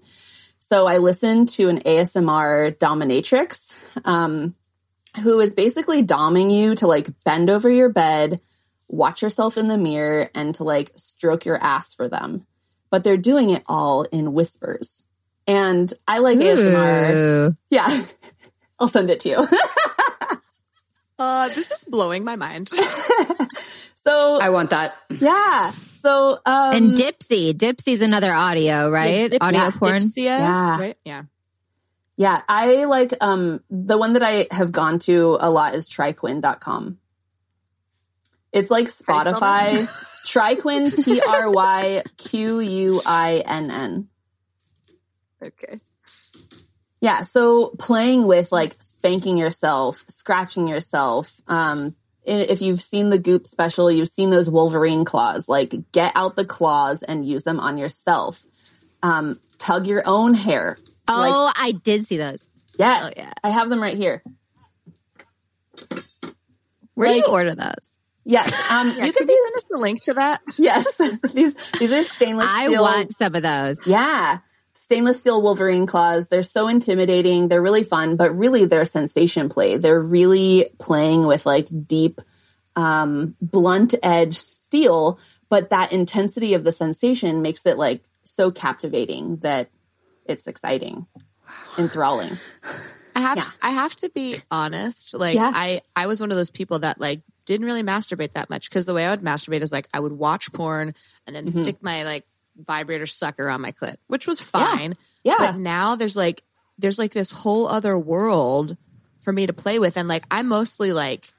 So 0.61 0.87
I 0.87 0.99
listen 0.99 1.47
to 1.47 1.69
an 1.69 1.81
ASMR 1.81 2.77
dominatrix, 2.79 3.77
um, 4.07 4.55
who 5.21 5.41
is 5.41 5.53
basically 5.53 6.05
doming 6.05 6.53
you 6.53 6.77
to 6.77 6.87
like 6.87 7.09
bend 7.25 7.51
over 7.51 7.69
your 7.69 7.89
bed, 7.89 8.41
watch 8.87 9.21
yourself 9.21 9.59
in 9.59 9.67
the 9.67 9.79
mirror, 9.79 10.31
and 10.33 10.55
to 10.55 10.63
like 10.63 10.93
stroke 10.95 11.45
your 11.45 11.57
ass 11.61 11.93
for 11.93 12.07
them. 12.07 12.47
But 12.89 13.03
they're 13.03 13.17
doing 13.17 13.51
it 13.51 13.65
all 13.67 14.05
in 14.05 14.33
whispers. 14.33 15.03
And 15.49 15.93
I 16.07 16.19
like 16.19 16.39
ASMR. 16.39 17.57
Yeah. 17.69 18.07
I'll 18.83 18.89
send 18.89 19.11
it 19.11 19.21
to 19.21 19.29
you. 19.29 19.49
Uh, 21.19 21.47
this 21.51 21.71
is 21.71 21.85
blowing 21.85 22.25
my 22.25 22.35
mind. 22.35 22.69
so 24.05 24.41
I 24.43 24.49
want 24.51 24.71
that. 24.71 24.97
yeah. 25.21 25.71
So 25.71 26.33
um 26.45 26.75
and 26.75 26.91
Dipsea. 26.95 27.53
Dipsea's 27.53 28.03
another 28.03 28.33
audio, 28.33 28.91
right? 28.91 29.31
Dip- 29.31 29.41
audio 29.43 29.61
yeah, 29.61 29.71
porn. 29.71 30.03
Dipsea, 30.03 30.25
Yeah. 30.25 30.81
right? 30.81 30.99
Yeah. 31.05 31.23
yeah, 32.17 32.41
I 32.49 32.87
like 32.87 33.15
um 33.21 33.63
the 33.71 33.97
one 33.99 34.15
that 34.15 34.25
I 34.25 34.49
have 34.51 34.73
gone 34.73 34.99
to 35.01 35.37
a 35.41 35.49
lot 35.49 35.75
is 35.77 35.89
tryquinn.com. 35.89 36.99
It's 38.51 38.71
like 38.71 38.89
How 39.07 39.23
do 39.23 39.31
you 39.31 39.35
spell 39.37 39.41
that? 39.41 39.75
Spotify. 39.81 40.09
Tryquinn 40.27 41.05
T 41.05 41.21
R 41.21 41.51
Y 41.51 42.03
Q 42.17 42.59
U 42.61 43.01
I 43.07 43.43
N 43.47 43.71
N. 43.71 44.09
Okay. 45.41 45.79
Yeah, 47.03 47.23
so 47.23 47.71
playing 47.81 48.27
with 48.29 48.53
like 48.53 48.77
spanking 48.79 49.37
yourself, 49.37 50.05
scratching 50.09 50.69
yourself. 50.69 51.41
Um, 51.49 51.97
if 52.25 52.63
you've 52.63 52.81
seen 52.81 53.11
the 53.11 53.19
Goop 53.19 53.49
special, 53.49 53.91
you've 53.91 54.09
seen 54.09 54.31
those 54.31 54.49
Wolverine 54.49 55.05
claws. 55.05 55.49
Like, 55.49 55.75
get 55.91 56.13
out 56.15 56.37
the 56.37 56.45
claws 56.45 57.03
and 57.03 57.27
use 57.27 57.43
them 57.43 57.59
on 57.59 57.77
yourself. 57.77 58.45
Um, 59.03 59.41
tug 59.59 59.89
your 59.89 60.05
own 60.07 60.35
hair. 60.35 60.79
Oh, 61.09 61.47
Like, 61.47 61.57
I 61.59 61.73
did 61.73 62.07
see 62.07 62.17
those. 62.19 62.47
yes, 62.79 63.07
oh, 63.09 63.13
yeah. 63.17 63.33
I 63.43 63.51
have 63.51 63.69
them 63.69 63.83
right 63.83 63.97
here. 63.97 64.23
Where 66.95 67.09
do 67.09 67.17
you 67.17 67.25
order 67.27 67.57
those? 67.57 67.99
Yes, 68.25 68.53
um, 68.71 68.89
Yeah, 68.97 69.07
you 69.07 69.13
could 69.13 69.27
could 69.27 69.29
you 69.31 69.45
send 69.47 69.57
us 69.57 69.65
the 69.69 69.79
link 69.79 70.03
to 70.05 70.15
that? 70.15 70.41
Yes, 70.59 70.97
these 71.35 71.57
these 71.81 71.93
are 71.93 72.05
stainless. 72.05 72.47
I 72.49 72.67
steel. 72.67 72.83
want 72.83 73.13
some 73.17 73.35
of 73.35 73.43
those. 73.43 73.85
Yeah. 73.89 74.39
Stainless 74.85 75.19
steel 75.19 75.41
Wolverine 75.41 75.87
claws. 75.87 76.27
They're 76.29 76.43
so 76.43 76.69
intimidating. 76.69 77.49
They're 77.49 77.63
really 77.63 77.85
fun, 77.85 78.17
but 78.17 78.37
really 78.37 78.65
they're 78.67 78.85
sensation 78.85 79.49
play. 79.49 79.77
They're 79.77 80.01
really 80.01 80.69
playing 80.79 81.27
with 81.27 81.47
like 81.47 81.69
deep, 81.87 82.21
um, 82.77 83.35
blunt 83.41 83.95
edge 84.03 84.35
steel, 84.37 85.19
but 85.49 85.71
that 85.71 85.93
intensity 85.93 86.55
of 86.55 86.65
the 86.65 86.73
sensation 86.73 87.43
makes 87.43 87.65
it 87.65 87.79
like 87.79 88.03
so 88.25 88.51
captivating 88.51 89.37
that 89.39 89.71
it's 90.27 90.47
exciting, 90.47 91.07
enthralling. 91.79 92.39
I 93.15 93.21
have 93.21 93.37
Yeah. 93.39 93.49
I 93.61 93.71
have 93.71 93.95
to 93.97 94.09
be 94.11 94.37
honest. 94.51 95.15
Like 95.15 95.35
Yeah. 95.37 95.51
I 95.55 95.83
I 95.95 96.07
was 96.07 96.21
one 96.21 96.31
of 96.31 96.37
those 96.37 96.51
people 96.51 96.81
that 96.81 97.01
like 97.01 97.21
didn't 97.45 97.67
really 97.67 97.83
masturbate 97.83 98.35
that 98.35 98.49
much 98.51 98.69
because 98.71 98.87
the 98.87 98.95
way 98.95 99.05
I 99.07 99.11
would 99.11 99.21
masturbate 99.23 99.61
is 99.63 99.73
like 99.73 99.89
I 99.93 100.01
would 100.01 100.13
watch 100.13 100.53
porn 100.53 100.95
and 101.27 101.37
then 101.37 101.45
Mhm. 101.45 101.63
stick 101.63 101.83
my 101.83 102.05
like 102.05 102.25
vibrator 102.57 103.07
sucker 103.07 103.49
on 103.49 103.61
my 103.61 103.73
clit, 103.73 103.97
which 104.07 104.27
was 104.27 104.41
fine. 104.41 104.95
Yeah. 105.25 105.37
But 105.39 105.57
now 105.57 105.97
there's 105.97 106.17
like 106.17 106.43
there's 106.79 106.99
like 106.99 107.13
this 107.13 107.31
whole 107.31 107.67
other 107.67 107.99
world 107.99 108.77
for 109.21 109.33
me 109.33 109.47
to 109.47 109.53
play 109.53 109.79
with 109.79 109.97
and 109.97 110.09
like 110.09 110.25
I'm 110.31 110.49
mostly 110.49 110.93
like 110.93 111.33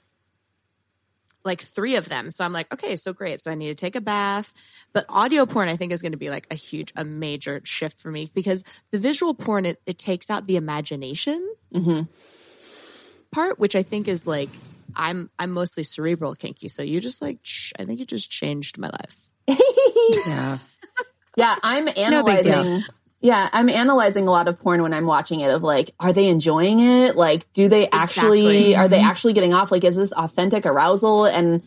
like 1.45 1.61
three 1.61 1.95
of 1.97 2.07
them. 2.07 2.31
So 2.31 2.45
I'm 2.45 2.53
like, 2.53 2.73
okay, 2.73 2.95
so 2.95 3.13
great. 3.13 3.41
So 3.41 3.51
I 3.51 3.55
need 3.55 3.67
to 3.67 3.75
take 3.75 3.95
a 3.95 4.01
bath. 4.01 4.53
But 4.93 5.05
audio 5.09 5.45
porn, 5.45 5.67
I 5.67 5.75
think, 5.75 5.91
is 5.91 6.01
going 6.01 6.13
to 6.13 6.17
be 6.17 6.29
like 6.29 6.47
a 6.49 6.55
huge, 6.55 6.93
a 6.95 7.03
major 7.03 7.61
shift 7.65 7.99
for 7.99 8.09
me 8.09 8.29
because 8.33 8.63
the 8.91 8.99
visual 8.99 9.33
porn, 9.33 9.65
it, 9.65 9.81
it 9.85 9.97
takes 9.97 10.29
out 10.29 10.47
the 10.47 10.55
imagination 10.55 11.45
hmm 11.73 12.01
part, 13.31 13.57
which 13.59 13.75
I 13.75 13.81
think 13.81 14.07
is 14.07 14.27
like, 14.27 14.49
I'm 14.95 15.29
I'm 15.39 15.51
mostly 15.51 15.83
cerebral 15.83 16.35
kinky. 16.35 16.67
So 16.67 16.83
you 16.83 17.01
just 17.01 17.21
like, 17.21 17.41
ch- 17.41 17.73
I 17.79 17.83
think 17.83 17.99
you 17.99 18.05
just 18.05 18.29
changed 18.29 18.77
my 18.77 18.89
life. 18.89 19.29
Yeah. 20.27 20.57
Yeah, 21.35 21.55
I'm 21.63 21.87
analyzing. 21.97 22.81
yeah, 23.21 23.49
I'm 23.53 23.69
analyzing 23.69 24.27
a 24.27 24.31
lot 24.31 24.47
of 24.47 24.59
porn 24.59 24.81
when 24.81 24.93
I'm 24.93 25.05
watching 25.05 25.39
it. 25.39 25.49
Of 25.49 25.63
like, 25.63 25.91
are 25.99 26.13
they 26.13 26.27
enjoying 26.27 26.79
it? 26.79 27.15
Like, 27.15 27.51
do 27.53 27.67
they 27.67 27.87
actually? 27.89 28.45
Exactly. 28.45 28.75
Are 28.75 28.87
they 28.87 29.01
actually 29.01 29.33
getting 29.33 29.53
off? 29.53 29.71
Like, 29.71 29.83
is 29.83 29.95
this 29.95 30.11
authentic 30.13 30.65
arousal? 30.65 31.25
And 31.25 31.63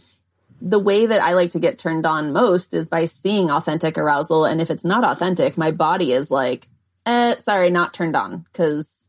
the 0.61 0.79
way 0.79 1.07
that 1.07 1.21
I 1.23 1.33
like 1.35 1.51
to 1.51 1.59
get 1.59 1.79
turned 1.79 2.07
on 2.07 2.33
most 2.33 2.75
is 2.75 2.89
by 2.89 3.05
seeing 3.05 3.51
authentic 3.51 3.99
arousal. 3.99 4.45
And 4.45 4.61
if 4.61 4.71
it's 4.71 4.85
not 4.85 5.05
authentic, 5.05 5.59
my 5.59 5.71
body 5.71 6.13
is 6.13 6.31
like, 6.31 6.69
eh, 7.05 7.37
sorry, 7.37 7.71
not 7.71 7.93
turned 7.93 8.17
on 8.17 8.47
because 8.53 9.07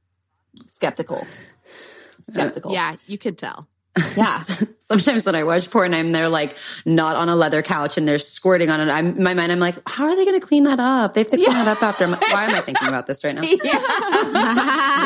skeptical. 0.68 1.26
Skeptical. 2.30 2.74
Yeah, 2.74 2.96
you 3.08 3.18
could 3.18 3.38
tell. 3.38 3.68
Yeah. 4.16 4.44
Sometimes 4.88 5.26
when 5.26 5.36
I 5.36 5.44
watch 5.44 5.70
porn, 5.70 5.94
I'm 5.94 6.14
there 6.14 6.30
like 6.30 6.56
not 6.86 7.18
on 7.18 7.28
a 7.28 7.36
leather 7.36 7.62
couch 7.62 7.98
and 7.98 8.08
they're 8.08 8.18
squirting 8.20 8.70
on 8.70 8.80
it. 8.80 8.90
I'm 8.90 9.18
in 9.18 9.24
my 9.24 9.34
mind. 9.34 9.52
I'm 9.52 9.60
like, 9.60 9.76
how 9.88 10.06
are 10.06 10.16
they 10.16 10.24
going 10.24 10.40
to 10.40 10.46
clean 10.46 10.64
that 10.64 10.80
up? 10.80 11.14
They 11.14 11.22
have 11.22 11.28
to 11.32 11.36
clean 11.36 11.50
that 11.50 11.68
up 11.68 11.84
after. 11.84 12.08
Why 12.08 12.46
am 12.46 12.56
I 12.56 12.62
thinking 12.62 12.88
about 12.88 13.06
this 13.08 13.24
right 13.24 13.36
now? 13.36 13.42
Yeah. 13.64 13.74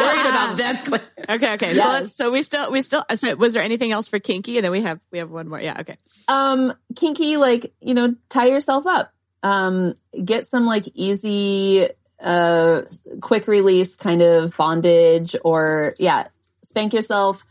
Worried 0.02 0.30
about 0.30 0.58
them. 0.58 1.00
Okay, 1.30 1.54
okay. 1.56 1.70
So 1.72 1.76
Yes. 1.78 1.88
let's. 1.94 2.16
So 2.16 2.32
we 2.32 2.42
still, 2.44 2.72
we 2.72 2.82
still. 2.82 3.04
So 3.16 3.36
was 3.36 3.54
there 3.54 3.64
anything 3.64 3.92
else 3.92 4.08
for 4.08 4.20
kinky? 4.20 4.58
And 4.58 4.66
then 4.66 4.72
we 4.72 4.82
have, 4.82 5.00
we 5.12 5.18
have 5.20 5.32
one 5.32 5.48
more. 5.48 5.60
Yeah. 5.62 5.78
Okay. 5.80 5.98
um 6.28 6.74
kinky 6.96 7.38
like 7.38 7.74
you 7.82 7.94
know 7.94 8.16
tie 8.30 8.48
yourself 8.48 8.86
up 8.86 9.12
um 9.44 9.94
get 10.24 10.46
some 10.46 10.66
like 10.66 10.84
easy 10.94 11.88
uh 12.24 12.82
quick 13.22 13.48
release 13.48 13.96
kind 13.96 14.22
of 14.22 14.56
bondage 14.58 15.36
or 15.44 15.94
yeah 15.98 16.28
spank 16.64 16.94
yourself 16.94 17.44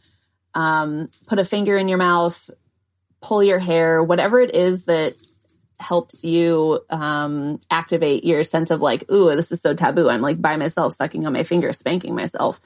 um 0.55 1.09
put 1.27 1.39
a 1.39 1.45
finger 1.45 1.77
in 1.77 1.89
your 1.89 1.99
mouth 1.99 2.51
pull 3.23 3.43
your 3.43 3.59
hair 3.59 4.03
whatever 4.03 4.41
it 4.41 4.55
is 4.55 4.85
that 4.85 5.15
helps 5.79 6.25
you 6.25 6.81
um 6.91 7.59
activate 7.71 8.25
your 8.25 8.43
sense 8.43 8.71
of 8.71 8.81
like 8.81 9.11
ooh 9.11 9.35
this 9.35 9.51
is 9.51 9.61
so 9.61 9.73
taboo 9.73 10.11
i'm 10.11 10.21
like 10.21 10.41
by 10.41 10.57
myself 10.57 10.93
sucking 10.93 11.27
on 11.27 11.33
my 11.33 11.43
finger 11.43 11.73
spanking 11.73 12.15
myself 12.15 12.61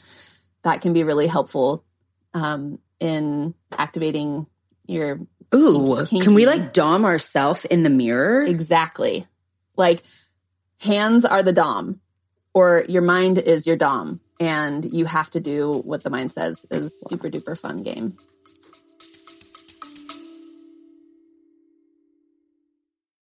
that 0.62 0.80
can 0.80 0.92
be 0.92 1.04
really 1.04 1.26
helpful 1.26 1.84
um 2.32 2.78
in 3.00 3.54
activating 3.78 4.46
your 4.86 5.20
Ooh, 5.54 6.04
Kinky. 6.06 6.20
can 6.20 6.34
we 6.34 6.46
like 6.46 6.72
dom 6.72 7.04
ourselves 7.04 7.64
in 7.64 7.82
the 7.82 7.90
mirror? 7.90 8.42
Exactly. 8.42 9.26
Like 9.76 10.02
hands 10.80 11.24
are 11.24 11.42
the 11.42 11.52
dom 11.52 12.00
or 12.52 12.84
your 12.88 13.02
mind 13.02 13.38
is 13.38 13.66
your 13.66 13.76
dom 13.76 14.20
and 14.40 14.84
you 14.92 15.04
have 15.04 15.30
to 15.30 15.40
do 15.40 15.82
what 15.84 16.02
the 16.02 16.10
mind 16.10 16.32
says 16.32 16.66
is 16.70 16.98
super 17.08 17.28
duper 17.28 17.58
fun 17.58 17.82
game. 17.82 18.16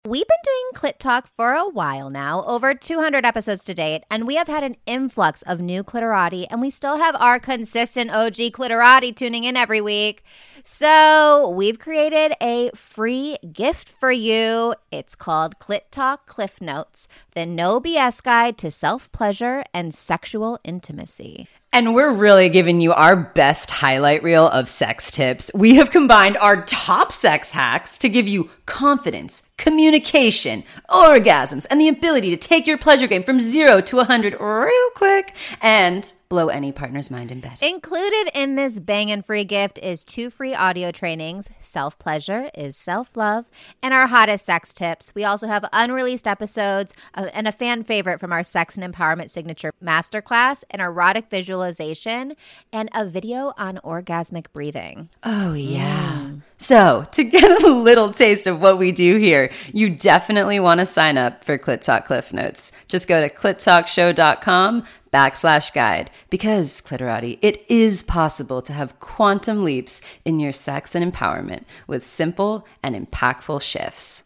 We've 0.08 0.28
been 0.28 0.38
doing 0.44 0.94
Clit 0.94 0.98
Talk 0.98 1.28
for 1.28 1.54
a 1.54 1.70
while 1.70 2.10
now, 2.10 2.44
over 2.46 2.74
200 2.74 3.24
episodes 3.24 3.64
to 3.66 3.76
date, 3.76 4.04
and 4.10 4.26
we 4.26 4.34
have 4.34 4.48
had 4.48 4.64
an 4.64 4.78
influx 4.88 5.44
of 5.44 5.60
new 5.60 5.84
clitorati, 5.84 6.48
and 6.50 6.60
we 6.60 6.72
still 6.72 6.98
have 6.98 7.16
our 7.18 7.40
consistent 7.40 8.10
OG 8.10 8.34
clitorati 8.52 9.16
tuning 9.16 9.44
in 9.44 9.56
every 9.56 9.80
week. 9.80 10.24
So 10.64 11.50
we've 11.50 11.78
created 11.78 12.34
a 12.42 12.72
free 12.74 13.38
gift 13.54 13.90
for 13.90 14.12
you. 14.12 14.74
It's 14.90 15.14
called 15.14 15.60
Clit 15.60 15.92
Talk 15.92 16.26
Cliff 16.26 16.60
Notes, 16.60 17.08
the 17.36 17.46
no 17.46 17.80
BS 17.80 18.24
guide 18.24 18.58
to 18.58 18.72
self 18.72 19.12
pleasure 19.12 19.64
and 19.72 19.94
sexual 19.94 20.60
intimacy. 20.64 21.48
And 21.74 21.94
we're 21.96 22.12
really 22.12 22.50
giving 22.50 22.82
you 22.82 22.92
our 22.92 23.16
best 23.16 23.72
highlight 23.72 24.24
reel 24.24 24.48
of 24.50 24.68
sex 24.68 25.10
tips. 25.10 25.50
We 25.54 25.76
have 25.76 25.90
combined 25.90 26.38
our 26.38 26.66
top 26.66 27.14
sex 27.14 27.52
hacks 27.52 27.98
to 28.00 28.10
give 28.10 28.28
you 28.28 28.50
confidence, 28.66 29.44
communication, 29.62 30.64
orgasms, 30.90 31.68
and 31.70 31.80
the 31.80 31.88
ability 31.88 32.32
to 32.32 32.36
take 32.36 32.66
your 32.66 32.80
pleasure 32.80 33.06
game 33.06 33.22
from 33.22 33.40
zero 33.40 33.80
to 33.80 33.98
100 33.98 34.36
real 34.40 34.90
quick 34.96 35.36
and 35.62 36.12
blow 36.30 36.48
any 36.48 36.72
partner's 36.72 37.12
mind 37.12 37.32
in 37.32 37.42
bed. 37.42 37.58
Included 37.62 38.32
in 38.34 38.56
this 38.56 38.80
bangin' 38.80 39.22
free 39.22 39.44
gift 39.44 39.78
is 39.78 40.04
two 40.04 40.32
free 40.32 40.56
audio 40.56 40.90
trainings. 40.90 41.48
Self 41.60 42.00
pleasure 42.00 42.50
is 42.56 42.76
self 42.76 43.16
love, 43.16 43.46
and 43.84 43.94
our 43.94 44.08
hottest 44.08 44.46
sex 44.46 44.74
tips. 44.74 45.14
We 45.14 45.26
also 45.26 45.46
have 45.48 45.64
unreleased 45.72 46.28
episodes 46.28 46.94
of, 47.14 47.30
and 47.34 47.48
a 47.48 47.52
fan 47.52 47.84
favorite 47.84 48.20
from 48.20 48.32
our 48.32 48.44
sex 48.44 48.78
and 48.78 48.94
empowerment 48.94 49.30
signature 49.30 49.74
masterclass, 49.84 50.64
an 50.72 50.80
erotic 50.80 51.30
visualization, 51.30 52.36
and 52.74 52.90
a 52.96 53.06
video 53.06 53.54
on 53.58 53.80
orgasmic 53.84 54.46
breathing. 54.54 55.10
Oh, 55.24 55.54
yeah. 55.54 56.22
Mm. 56.22 56.42
So, 56.62 57.08
to 57.14 57.24
get 57.24 57.64
a 57.64 57.74
little 57.74 58.14
taste 58.14 58.46
of 58.46 58.62
what 58.62 58.78
we 58.78 58.92
do 58.92 59.18
here, 59.18 59.52
you 59.74 59.90
definitely 59.90 60.60
want 60.60 60.80
to 60.80 60.86
sign 60.86 61.18
up 61.18 61.44
for 61.44 61.58
Clit 61.58 61.82
Talk 61.82 62.06
Cliff 62.06 62.32
Notes. 62.32 62.72
Just 62.88 63.08
go 63.08 63.20
to 63.20 63.34
clittalkshow.com 63.34 64.84
backslash 65.12 65.74
guide 65.74 66.12
because, 66.30 66.80
Clitorati, 66.80 67.40
it 67.42 67.66
is 67.68 68.04
possible 68.04 68.62
to 68.62 68.74
have 68.74 69.00
quantum 69.00 69.64
leaps 69.64 70.02
in 70.24 70.40
your 70.40 70.52
sex 70.52 70.94
and 70.94 71.12
empowerment 71.12 71.64
with 71.88 72.06
simple 72.06 72.68
and 72.84 72.96
impactful 72.96 73.60
shifts. 73.64 74.26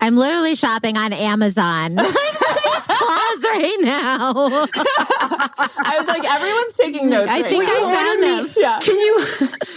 I'm 0.00 0.16
literally 0.16 0.56
shopping 0.56 0.96
on 0.96 1.12
Amazon. 1.12 1.94
These 1.96 2.86
claws 2.86 3.44
right 3.44 3.76
now. 3.82 4.32
I 4.36 5.96
was 5.98 6.08
like, 6.08 6.24
everyone's 6.24 6.74
taking 6.76 7.08
notes. 7.08 7.28
I 7.30 7.40
right 7.42 7.50
think 7.50 7.64
now. 7.64 7.70
I 7.70 7.94
found 7.94 8.22
them. 8.48 8.54
Yeah. 8.56 8.80
Can 8.82 8.98
you? 8.98 9.24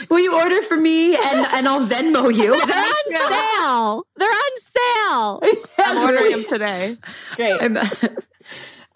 Will 0.09 0.19
you 0.19 0.35
order 0.35 0.61
for 0.63 0.77
me 0.77 1.15
and 1.15 1.47
and 1.53 1.67
I'll 1.67 1.85
Venmo 1.85 2.33
you? 2.33 2.65
They're 2.65 2.77
on 2.77 3.03
sale. 3.11 4.07
They're 4.17 4.29
on 4.29 4.51
sale. 4.61 5.41
I'm 5.79 5.97
ordering 6.05 6.31
them 6.31 6.45
today. 6.45 6.97
Great. 7.35 7.61
I'm- 7.61 7.77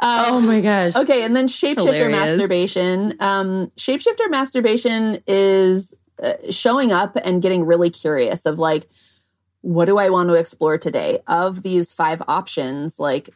oh 0.02 0.42
my 0.42 0.62
gosh. 0.62 0.96
Okay, 0.96 1.24
and 1.24 1.36
then 1.36 1.48
shapeshifter 1.48 1.78
Hilarious. 1.94 2.12
masturbation. 2.12 3.16
Um, 3.20 3.72
shapeshifter 3.78 4.30
masturbation 4.30 5.20
is 5.28 5.94
uh, 6.24 6.34
showing 6.50 6.92
up 6.92 7.18
and 7.24 7.42
getting 7.42 7.66
really 7.66 7.90
curious 7.90 8.46
of 8.46 8.60
like, 8.60 8.88
what 9.62 9.86
do 9.86 9.98
I 9.98 10.10
want 10.10 10.30
to 10.30 10.36
explore 10.36 10.78
today? 10.78 11.20
Of 11.28 11.64
these 11.64 11.94
five 11.94 12.22
options, 12.28 13.00
like, 13.00 13.30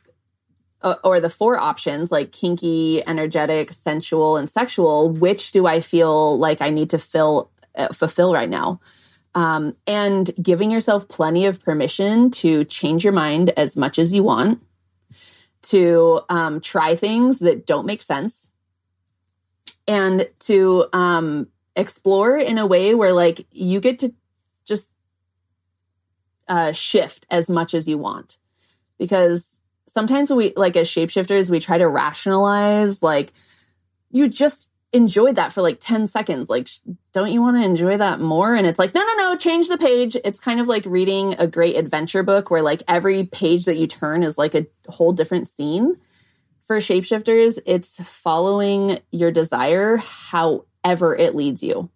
uh, 0.81 0.95
or 1.03 1.19
the 1.19 1.29
four 1.29 1.57
options, 1.57 2.11
like 2.11 2.31
kinky, 2.31 3.05
energetic, 3.07 3.71
sensual, 3.71 4.37
and 4.37 4.49
sexual, 4.49 5.09
which 5.09 5.51
do 5.51 5.65
I 5.65 5.79
feel 5.79 6.37
like 6.37 6.61
I 6.61 6.69
need 6.69 6.89
to 6.91 6.97
fill 6.97 7.49
uh, 7.75 7.89
fulfill 7.89 8.33
right 8.33 8.49
now? 8.49 8.79
Um, 9.35 9.75
and 9.87 10.29
giving 10.41 10.69
yourself 10.69 11.07
plenty 11.07 11.45
of 11.45 11.63
permission 11.63 12.29
to 12.31 12.65
change 12.65 13.03
your 13.03 13.13
mind 13.13 13.49
as 13.57 13.75
much 13.75 13.97
as 13.97 14.13
you 14.13 14.23
want 14.23 14.61
to 15.63 16.21
um, 16.29 16.59
try 16.61 16.95
things 16.95 17.39
that 17.39 17.65
don't 17.65 17.85
make 17.85 18.01
sense 18.01 18.49
and 19.87 20.27
to 20.39 20.85
um, 20.93 21.47
explore 21.75 22.37
in 22.37 22.57
a 22.57 22.65
way 22.65 22.93
where 22.93 23.13
like 23.13 23.45
you 23.51 23.79
get 23.79 23.99
to 23.99 24.13
just 24.65 24.91
uh, 26.47 26.71
shift 26.71 27.25
as 27.29 27.49
much 27.49 27.73
as 27.73 27.87
you 27.87 27.97
want. 27.97 28.37
Because 28.97 29.59
sometimes 29.93 30.31
we 30.31 30.53
like 30.55 30.75
as 30.75 30.87
shapeshifters 30.87 31.51
we 31.51 31.59
try 31.59 31.77
to 31.77 31.87
rationalize 31.87 33.03
like 33.03 33.31
you 34.09 34.27
just 34.27 34.69
enjoyed 34.91 35.35
that 35.35 35.51
for 35.51 35.61
like 35.61 35.79
10 35.79 36.07
seconds. 36.07 36.49
Like 36.49 36.67
don't 37.13 37.31
you 37.31 37.41
want 37.41 37.57
to 37.57 37.63
enjoy 37.63 37.97
that 37.97 38.19
more? 38.19 38.53
And 38.53 38.65
it's 38.65 38.79
like 38.79 38.93
no 38.93 39.01
no 39.03 39.13
no 39.17 39.35
change 39.35 39.67
the 39.67 39.77
page. 39.77 40.15
It's 40.23 40.39
kind 40.39 40.59
of 40.59 40.67
like 40.67 40.85
reading 40.85 41.35
a 41.39 41.47
great 41.47 41.77
adventure 41.77 42.23
book 42.23 42.49
where 42.49 42.61
like 42.61 42.83
every 42.87 43.25
page 43.25 43.65
that 43.65 43.77
you 43.77 43.87
turn 43.87 44.23
is 44.23 44.37
like 44.37 44.55
a 44.55 44.67
whole 44.87 45.13
different 45.13 45.47
scene. 45.47 45.95
For 46.65 46.77
shapeshifters 46.77 47.59
it's 47.65 48.01
following 48.03 48.99
your 49.11 49.31
desire 49.31 49.97
however 49.97 51.15
it 51.15 51.35
leads 51.35 51.61
you 51.61 51.89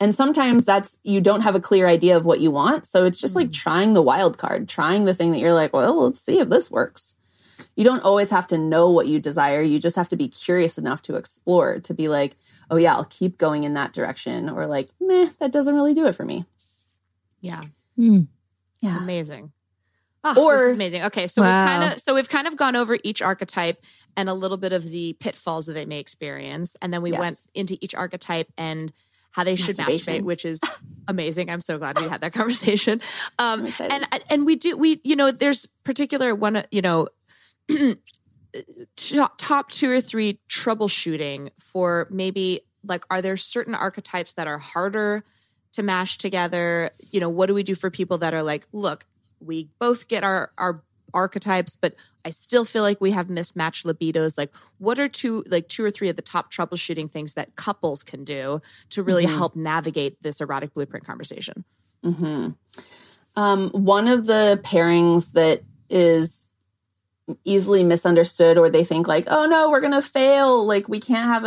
and 0.00 0.14
sometimes 0.14 0.64
that's 0.64 0.98
you 1.04 1.20
don't 1.20 1.40
have 1.40 1.54
a 1.54 1.60
clear 1.60 1.86
idea 1.86 2.16
of 2.16 2.24
what 2.24 2.40
you 2.40 2.50
want 2.50 2.86
so 2.86 3.04
it's 3.04 3.20
just 3.20 3.34
like 3.34 3.48
mm. 3.48 3.52
trying 3.52 3.92
the 3.92 4.02
wild 4.02 4.38
card 4.38 4.68
trying 4.68 5.04
the 5.04 5.14
thing 5.14 5.32
that 5.32 5.38
you're 5.38 5.54
like 5.54 5.72
well 5.72 6.04
let's 6.04 6.20
see 6.20 6.38
if 6.38 6.48
this 6.48 6.70
works 6.70 7.16
you 7.76 7.84
don't 7.84 8.02
always 8.02 8.30
have 8.30 8.46
to 8.48 8.58
know 8.58 8.90
what 8.90 9.06
you 9.06 9.20
desire. 9.20 9.60
You 9.60 9.78
just 9.78 9.96
have 9.96 10.08
to 10.08 10.16
be 10.16 10.28
curious 10.28 10.78
enough 10.78 11.02
to 11.02 11.16
explore, 11.16 11.78
to 11.80 11.94
be 11.94 12.08
like, 12.08 12.36
oh, 12.70 12.76
yeah, 12.76 12.94
I'll 12.94 13.04
keep 13.04 13.36
going 13.36 13.64
in 13.64 13.74
that 13.74 13.92
direction. 13.92 14.48
Or 14.48 14.66
like, 14.66 14.88
meh, 14.98 15.28
that 15.40 15.52
doesn't 15.52 15.74
really 15.74 15.92
do 15.94 16.06
it 16.06 16.14
for 16.14 16.24
me. 16.24 16.46
Yeah. 17.40 17.60
Hmm. 17.96 18.22
Yeah. 18.80 18.98
Amazing. 18.98 19.52
Oh, 20.24 20.44
Or- 20.44 20.56
this 20.56 20.62
is 20.68 20.74
amazing. 20.74 21.02
Okay, 21.04 21.26
so 21.26 21.42
Wow. 21.42 21.48
we've 21.48 21.70
kind 21.80 21.92
of 21.92 22.00
so 22.00 22.14
we've 22.14 22.28
kind 22.28 22.46
of 22.48 22.56
gone 22.56 22.74
over 22.74 22.98
each 23.04 23.22
archetype 23.22 23.84
and 24.16 24.28
a 24.28 24.34
little 24.34 24.56
bit 24.56 24.72
of 24.72 24.82
the 24.82 25.12
pitfalls 25.20 25.66
that 25.66 25.74
they 25.74 25.86
may 25.86 26.00
experience, 26.00 26.76
and 26.82 26.92
then 26.92 27.00
we 27.00 27.12
Yes. 27.12 27.20
went 27.20 27.40
into 27.54 27.78
each 27.80 27.94
archetype 27.94 28.52
and 28.56 28.92
how 29.36 29.44
they 29.44 29.54
should 29.54 29.76
masturbate, 29.76 30.22
which 30.22 30.46
is 30.46 30.58
amazing. 31.08 31.50
I'm 31.50 31.60
so 31.60 31.76
glad 31.76 32.00
we 32.00 32.08
had 32.08 32.22
that 32.22 32.32
conversation. 32.32 33.02
Um, 33.38 33.68
and 33.78 34.06
and 34.30 34.46
we 34.46 34.56
do 34.56 34.78
we 34.78 34.98
you 35.04 35.14
know 35.14 35.30
there's 35.30 35.66
particular 35.84 36.34
one 36.34 36.64
you 36.70 36.80
know 36.80 37.06
top 39.36 39.70
two 39.70 39.90
or 39.90 40.00
three 40.00 40.40
troubleshooting 40.48 41.50
for 41.58 42.08
maybe 42.10 42.60
like 42.82 43.04
are 43.10 43.20
there 43.20 43.36
certain 43.36 43.74
archetypes 43.74 44.32
that 44.32 44.46
are 44.46 44.56
harder 44.56 45.22
to 45.72 45.82
mash 45.82 46.16
together 46.16 46.90
you 47.10 47.20
know 47.20 47.28
what 47.28 47.46
do 47.46 47.52
we 47.52 47.62
do 47.62 47.74
for 47.74 47.90
people 47.90 48.16
that 48.16 48.32
are 48.32 48.42
like 48.42 48.66
look 48.72 49.04
we 49.38 49.68
both 49.78 50.08
get 50.08 50.24
our 50.24 50.50
our 50.56 50.82
archetypes 51.14 51.76
but 51.76 51.94
i 52.24 52.30
still 52.30 52.64
feel 52.64 52.82
like 52.82 53.00
we 53.00 53.10
have 53.10 53.28
mismatched 53.30 53.86
libidos 53.86 54.36
like 54.36 54.54
what 54.78 54.98
are 54.98 55.08
two 55.08 55.42
like 55.48 55.68
two 55.68 55.84
or 55.84 55.90
three 55.90 56.08
of 56.08 56.16
the 56.16 56.22
top 56.22 56.52
troubleshooting 56.52 57.10
things 57.10 57.34
that 57.34 57.54
couples 57.56 58.02
can 58.02 58.24
do 58.24 58.60
to 58.90 59.02
really 59.02 59.24
Mhm. 59.26 59.36
help 59.36 59.56
navigate 59.56 60.22
this 60.22 60.40
erotic 60.40 60.74
blueprint 60.74 61.04
conversation 61.06 61.64
hmm 62.02 62.48
Um, 63.36 63.70
one 63.70 64.08
of 64.08 64.26
the 64.26 64.60
pairings 64.64 65.32
that 65.32 65.62
is 65.90 66.46
easily 67.44 67.84
misunderstood, 67.84 68.56
or 68.56 68.70
they 68.70 68.84
think 68.84 69.06
like, 69.06 69.24
"Oh 69.28 69.46
no, 69.46 69.68
we're 69.68 69.80
gonna 69.80 70.00
fail. 70.00 70.64
Like 70.64 70.88
we 70.88 71.00
can't 71.00 71.26
have 71.26 71.44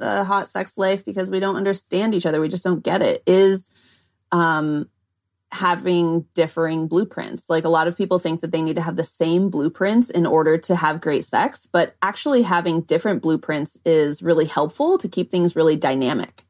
a 0.00 0.24
hot 0.24 0.48
sex 0.48 0.76
life 0.76 1.04
because 1.04 1.30
we 1.30 1.38
don't 1.38 1.56
understand 1.56 2.14
each 2.14 2.26
other. 2.26 2.40
We 2.40 2.48
just 2.48 2.64
don't 2.64 2.82
get 2.82 3.02
it." 3.02 3.22
Is 3.26 3.70
um, 4.32 4.88
having 5.52 6.26
differing 6.34 6.88
blueprints. 6.88 7.48
Like 7.48 7.64
a 7.64 7.70
lot 7.70 7.86
of 7.86 7.96
people 7.96 8.18
think 8.18 8.40
that 8.40 8.50
they 8.50 8.62
need 8.62 8.76
to 8.76 8.82
have 8.82 8.96
the 8.96 9.04
same 9.04 9.48
blueprints 9.48 10.10
in 10.10 10.26
order 10.26 10.58
to 10.58 10.76
have 10.76 11.00
great 11.00 11.24
sex, 11.24 11.66
but 11.70 11.94
actually 12.02 12.42
having 12.42 12.82
different 12.82 13.22
blueprints 13.22 13.78
is 13.84 14.22
really 14.22 14.46
helpful 14.46 14.98
to 14.98 15.08
keep 15.08 15.30
things 15.30 15.56
really 15.56 15.76
dynamic. 15.76 16.44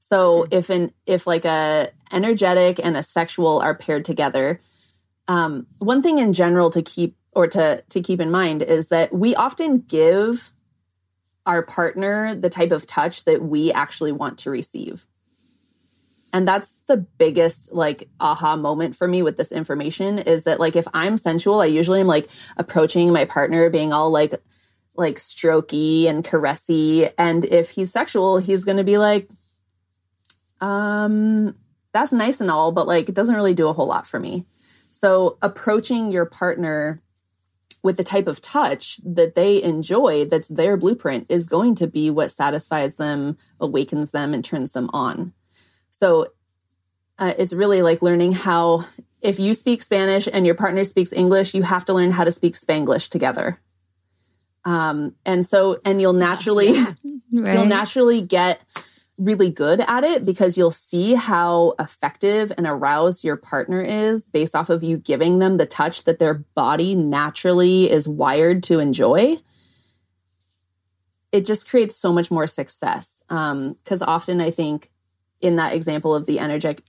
So 0.00 0.46
if 0.50 0.70
an 0.70 0.92
if 1.06 1.26
like 1.26 1.44
a 1.44 1.88
energetic 2.10 2.82
and 2.82 2.96
a 2.96 3.02
sexual 3.02 3.60
are 3.60 3.74
paired 3.74 4.04
together, 4.04 4.60
um, 5.28 5.66
one 5.78 6.02
thing 6.02 6.18
in 6.18 6.32
general 6.32 6.70
to 6.70 6.82
keep 6.82 7.16
or 7.32 7.46
to 7.46 7.84
to 7.88 8.00
keep 8.00 8.20
in 8.20 8.30
mind 8.30 8.62
is 8.62 8.88
that 8.88 9.12
we 9.12 9.34
often 9.34 9.78
give 9.78 10.52
our 11.46 11.62
partner 11.62 12.34
the 12.34 12.50
type 12.50 12.72
of 12.72 12.86
touch 12.86 13.24
that 13.24 13.42
we 13.42 13.72
actually 13.72 14.12
want 14.12 14.38
to 14.38 14.50
receive. 14.50 15.06
And 16.32 16.46
that's 16.46 16.78
the 16.86 16.98
biggest 16.98 17.72
like 17.72 18.08
aha 18.20 18.56
moment 18.56 18.94
for 18.94 19.08
me 19.08 19.22
with 19.22 19.36
this 19.36 19.52
information 19.52 20.18
is 20.18 20.44
that 20.44 20.60
like 20.60 20.76
if 20.76 20.86
I'm 20.92 21.16
sensual, 21.16 21.60
I 21.60 21.66
usually 21.66 22.00
am 22.00 22.06
like 22.06 22.28
approaching 22.56 23.12
my 23.12 23.24
partner 23.24 23.70
being 23.70 23.92
all 23.92 24.10
like 24.10 24.34
like 24.94 25.14
strokey 25.16 26.06
and 26.06 26.24
caressy 26.24 27.10
and 27.16 27.44
if 27.44 27.70
he's 27.70 27.92
sexual, 27.92 28.38
he's 28.38 28.64
to 28.64 28.84
be 28.84 28.98
like 28.98 29.28
um 30.60 31.54
that's 31.92 32.12
nice 32.12 32.40
and 32.40 32.50
all, 32.50 32.72
but 32.72 32.86
like 32.86 33.08
it 33.08 33.14
doesn't 33.14 33.36
really 33.36 33.54
do 33.54 33.68
a 33.68 33.72
whole 33.72 33.86
lot 33.86 34.06
for 34.06 34.20
me. 34.20 34.44
So 34.90 35.38
approaching 35.40 36.12
your 36.12 36.26
partner 36.26 37.02
with 37.82 37.96
the 37.96 38.04
type 38.04 38.26
of 38.26 38.40
touch 38.40 39.00
that 39.04 39.34
they 39.34 39.62
enjoy, 39.62 40.24
that's 40.24 40.48
their 40.48 40.76
blueprint, 40.76 41.26
is 41.28 41.46
going 41.46 41.74
to 41.76 41.86
be 41.86 42.10
what 42.10 42.30
satisfies 42.30 42.96
them, 42.96 43.38
awakens 43.60 44.10
them, 44.10 44.34
and 44.34 44.44
turns 44.44 44.72
them 44.72 44.90
on. 44.92 45.32
So 46.00 46.26
uh, 47.18 47.34
it's 47.36 47.52
really 47.52 47.82
like 47.82 48.02
learning 48.02 48.32
how, 48.32 48.84
if 49.20 49.38
you 49.40 49.54
speak 49.54 49.82
Spanish 49.82 50.28
and 50.32 50.46
your 50.46 50.54
partner 50.54 50.84
speaks 50.84 51.12
English, 51.12 51.54
you 51.54 51.62
have 51.62 51.84
to 51.86 51.92
learn 51.92 52.12
how 52.12 52.24
to 52.24 52.30
speak 52.30 52.54
Spanglish 52.54 53.08
together. 53.10 53.60
Um, 54.64 55.14
and 55.24 55.46
so, 55.46 55.80
and 55.84 56.00
you'll 56.00 56.12
naturally, 56.12 56.74
you'll 57.30 57.66
naturally 57.66 58.20
get 58.20 58.60
really 59.18 59.50
good 59.50 59.80
at 59.80 60.04
it 60.04 60.24
because 60.24 60.56
you'll 60.56 60.70
see 60.70 61.14
how 61.14 61.74
effective 61.80 62.52
and 62.56 62.66
aroused 62.66 63.24
your 63.24 63.36
partner 63.36 63.80
is 63.80 64.26
based 64.26 64.54
off 64.54 64.70
of 64.70 64.82
you 64.82 64.96
giving 64.96 65.40
them 65.40 65.56
the 65.56 65.66
touch 65.66 66.04
that 66.04 66.20
their 66.20 66.34
body 66.34 66.94
naturally 66.94 67.90
is 67.90 68.06
wired 68.06 68.62
to 68.62 68.78
enjoy. 68.78 69.36
It 71.32 71.44
just 71.44 71.68
creates 71.68 71.96
so 71.96 72.12
much 72.12 72.30
more 72.30 72.46
success. 72.46 73.22
Because 73.28 74.02
often 74.02 74.40
I 74.40 74.50
think 74.50 74.90
in 75.40 75.56
that 75.56 75.74
example 75.74 76.14
of 76.14 76.26
the 76.26 76.40
energetic 76.40 76.82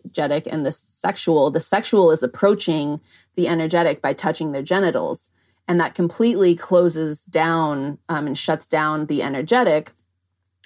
and 0.47 0.65
the 0.65 0.71
sexual, 0.71 1.51
the 1.51 1.59
sexual 1.59 2.11
is 2.11 2.23
approaching 2.23 2.99
the 3.35 3.47
energetic 3.47 4.01
by 4.01 4.13
touching 4.13 4.51
their 4.51 4.63
genitals. 4.63 5.29
And 5.67 5.79
that 5.79 5.93
completely 5.93 6.55
closes 6.55 7.23
down 7.25 7.99
um, 8.09 8.25
and 8.25 8.37
shuts 8.37 8.65
down 8.65 9.05
the 9.05 9.21
energetic, 9.21 9.91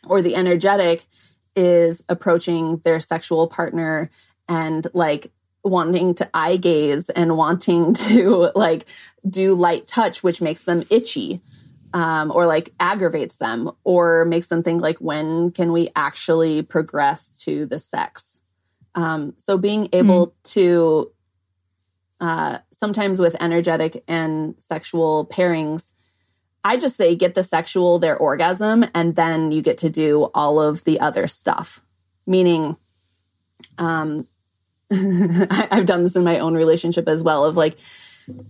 or 0.06 0.22
the 0.22 0.36
energetic 0.36 1.08
is 1.56 2.04
approaching 2.08 2.78
their 2.86 3.00
sexual 3.00 3.48
partner 3.48 4.10
and 4.48 4.88
like 4.94 5.32
wanting 5.64 6.14
to 6.16 6.30
eye 6.34 6.58
gaze 6.58 7.10
and 7.10 7.38
wanting 7.38 7.94
to 8.10 8.52
like 8.56 8.86
do 9.28 9.54
light 9.54 9.88
touch, 9.88 10.24
which 10.24 10.42
makes 10.42 10.62
them 10.62 10.84
itchy. 10.90 11.42
Um, 11.94 12.32
or 12.32 12.46
like 12.46 12.74
aggravates 12.80 13.38
them 13.38 13.72
or 13.84 14.26
makes 14.26 14.48
them 14.48 14.64
think 14.64 14.82
like 14.82 14.98
when 15.00 15.52
can 15.52 15.72
we 15.72 15.90
actually 15.96 16.62
progress 16.62 17.38
to 17.44 17.66
the 17.66 17.80
sex? 17.80 18.40
Um, 18.96 19.34
so 19.38 19.58
being 19.58 19.90
able 19.94 20.36
to 20.46 21.12
uh, 22.20 22.60
sometimes 22.72 23.20
with 23.20 23.42
energetic 23.42 24.04
and 24.08 24.56
sexual 24.58 25.26
pairings 25.28 25.92
i 26.64 26.78
just 26.78 26.96
say 26.96 27.16
get 27.16 27.36
the 27.36 27.44
sexual 27.44 28.00
their 28.00 28.18
orgasm 28.18 28.86
and 28.94 29.16
then 29.16 29.52
you 29.52 29.62
get 29.62 29.78
to 29.78 29.90
do 29.90 30.30
all 30.34 30.60
of 30.60 30.84
the 30.86 31.00
other 31.00 31.28
stuff. 31.28 31.82
Meaning 32.26 32.78
um, 33.78 34.28
I- 34.92 35.68
i've 35.72 35.86
done 35.86 36.04
this 36.04 36.16
in 36.16 36.24
my 36.24 36.40
own 36.40 36.54
relationship 36.54 37.08
as 37.08 37.24
well 37.24 37.46
of 37.46 37.58
like 37.58 37.78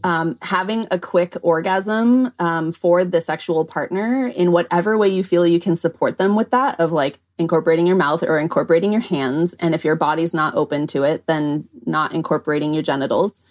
um, 0.04 0.38
having 0.42 0.88
a 0.92 1.00
quick 1.00 1.36
orgasm 1.42 2.32
um, 2.40 2.72
for 2.72 3.04
the 3.04 3.22
sexual 3.22 3.66
partner 3.66 4.28
in 4.28 4.52
whatever 4.52 4.98
way 4.98 5.08
you 5.08 5.24
feel 5.24 5.46
you 5.46 5.60
can 5.60 5.76
support 5.76 6.18
them 6.18 6.36
with 6.36 6.52
that 6.52 6.80
of 6.80 6.92
like 6.92 7.20
incorporating 7.38 7.88
your 7.88 7.96
mouth 7.96 8.24
or 8.24 8.40
incorporating 8.40 8.92
your 8.92 9.02
hands. 9.02 9.54
And 9.56 9.74
if 9.74 9.84
your 9.84 9.96
body's 9.96 10.34
not 10.34 10.56
open 10.56 10.88
to 10.88 11.04
it 11.04 11.26
then 11.28 11.68
not 11.86 12.14
incorporating 12.14 12.74
your 12.74 12.84
genitals. 12.84 13.42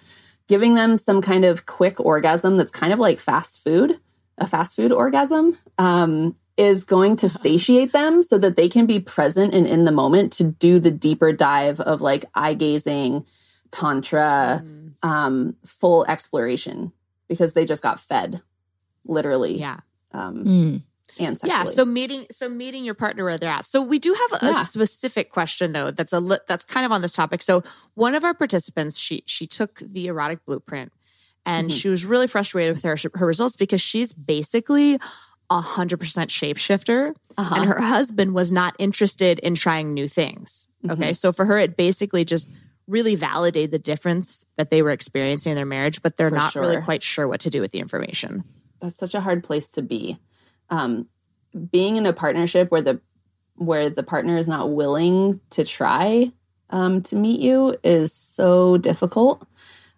Giving 0.48 0.74
them 0.74 0.98
some 0.98 1.22
kind 1.22 1.44
of 1.44 1.66
quick 1.66 1.98
orgasm 2.00 2.56
that's 2.56 2.72
kind 2.72 2.92
of 2.92 2.98
like 2.98 3.18
fast 3.18 3.62
food 3.62 3.98
a 4.38 4.46
fast 4.46 4.76
food 4.76 4.92
orgasm 4.92 5.56
um, 5.78 6.36
is 6.56 6.84
going 6.84 7.16
to 7.16 7.28
satiate 7.28 7.92
them 7.92 8.22
so 8.22 8.38
that 8.38 8.56
they 8.56 8.68
can 8.68 8.86
be 8.86 9.00
present 9.00 9.54
and 9.54 9.66
in 9.66 9.84
the 9.84 9.92
moment 9.92 10.32
to 10.34 10.44
do 10.44 10.78
the 10.78 10.90
deeper 10.90 11.32
dive 11.32 11.80
of 11.80 12.00
like 12.00 12.24
eye 12.34 12.54
gazing 12.54 13.24
tantra 13.72 14.64
um, 15.02 15.56
full 15.66 16.04
exploration 16.06 16.92
because 17.28 17.54
they 17.54 17.64
just 17.64 17.82
got 17.82 17.98
fed, 17.98 18.40
literally, 19.04 19.58
Yeah. 19.58 19.78
um, 20.12 20.44
Mm. 20.44 20.82
and 21.18 21.38
sexually. 21.38 21.50
Yeah, 21.50 21.64
so 21.64 21.84
meeting 21.84 22.26
so 22.30 22.48
meeting 22.48 22.84
your 22.84 22.94
partner 22.94 23.24
where 23.24 23.36
they're 23.38 23.50
at. 23.50 23.66
So 23.66 23.82
we 23.82 23.98
do 23.98 24.14
have 24.14 24.42
a 24.42 24.46
Yeah. 24.46 24.64
specific 24.66 25.30
question 25.30 25.72
though 25.72 25.90
that's 25.90 26.12
a 26.12 26.20
li- 26.20 26.38
that's 26.46 26.64
kind 26.64 26.86
of 26.86 26.92
on 26.92 27.02
this 27.02 27.12
topic. 27.12 27.42
So 27.42 27.62
one 27.94 28.14
of 28.14 28.22
our 28.24 28.34
participants, 28.34 28.98
she 28.98 29.24
she 29.26 29.46
took 29.46 29.80
the 29.80 30.06
erotic 30.06 30.44
blueprint 30.46 30.92
and 31.44 31.68
Mhm. 31.70 31.80
she 31.80 31.88
was 31.88 32.04
really 32.06 32.28
frustrated 32.28 32.74
with 32.76 32.84
her 32.84 32.96
her 33.14 33.26
results 33.26 33.56
because 33.56 33.80
she's 33.80 34.12
basically 34.12 34.98
a 35.50 35.60
hundred 35.60 35.98
percent 35.98 36.30
shapeshifter 36.30 37.14
Uh-huh. 37.36 37.54
and 37.56 37.64
her 37.66 37.80
husband 37.80 38.34
was 38.34 38.52
not 38.52 38.74
interested 38.78 39.38
in 39.40 39.54
trying 39.54 39.92
new 39.92 40.06
things. 40.08 40.68
Okay. 40.88 41.10
Mhm. 41.10 41.16
So 41.16 41.32
for 41.32 41.44
her, 41.46 41.58
it 41.58 41.76
basically 41.76 42.24
just 42.24 42.46
really 42.88 43.14
validated 43.14 43.70
the 43.70 43.78
difference 43.78 44.44
that 44.56 44.70
they 44.70 44.82
were 44.82 44.90
experiencing 44.90 45.50
in 45.50 45.56
their 45.56 45.66
marriage, 45.66 46.02
but 46.02 46.16
they're 46.16 46.28
For 46.30 46.34
not 46.34 46.54
really 46.54 46.80
quite 46.82 47.02
sure 47.02 47.28
what 47.28 47.40
to 47.40 47.50
do 47.50 47.60
with 47.60 47.72
the 47.72 47.78
information. 47.78 48.44
that's 48.80 48.96
such 48.96 49.14
a 49.14 49.20
hard 49.20 49.44
place 49.44 49.68
to 49.70 49.82
be. 49.82 50.18
Um, 50.70 51.06
being 51.70 51.96
in 51.96 52.06
a 52.06 52.12
partnership 52.12 52.70
where 52.70 52.82
the 52.82 53.00
where 53.56 53.90
the 53.90 54.02
partner 54.02 54.38
is 54.38 54.48
not 54.48 54.70
willing 54.72 55.40
to 55.50 55.64
try 55.64 56.32
um, 56.70 57.02
to 57.02 57.16
meet 57.16 57.38
you 57.40 57.76
is 57.84 58.12
so 58.12 58.78
difficult. 58.78 59.46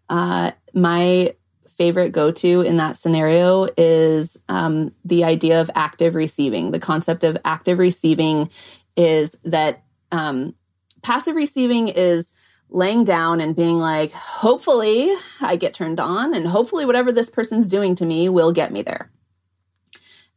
Uh, 0.08 0.50
my 0.74 1.32
favorite 1.68 2.10
go 2.10 2.30
to 2.30 2.60
in 2.62 2.76
that 2.76 2.96
scenario 2.96 3.68
is 3.78 4.36
um, 4.48 4.92
the 5.04 5.24
idea 5.24 5.60
of 5.60 5.70
active 5.74 6.14
receiving. 6.14 6.72
The 6.72 6.80
concept 6.80 7.24
of 7.24 7.38
active 7.44 7.78
receiving 7.78 8.50
is 8.96 9.36
that 9.44 9.84
um, 10.12 10.54
passive 11.02 11.36
receiving 11.36 11.88
is 11.88 12.32
laying 12.74 13.04
down 13.04 13.40
and 13.40 13.54
being 13.54 13.78
like, 13.78 14.10
hopefully 14.10 15.08
I 15.40 15.54
get 15.54 15.74
turned 15.74 16.00
on, 16.00 16.34
and 16.34 16.48
hopefully 16.48 16.84
whatever 16.84 17.12
this 17.12 17.30
person's 17.30 17.68
doing 17.68 17.94
to 17.94 18.04
me 18.04 18.28
will 18.28 18.50
get 18.50 18.72
me 18.72 18.82
there. 18.82 19.10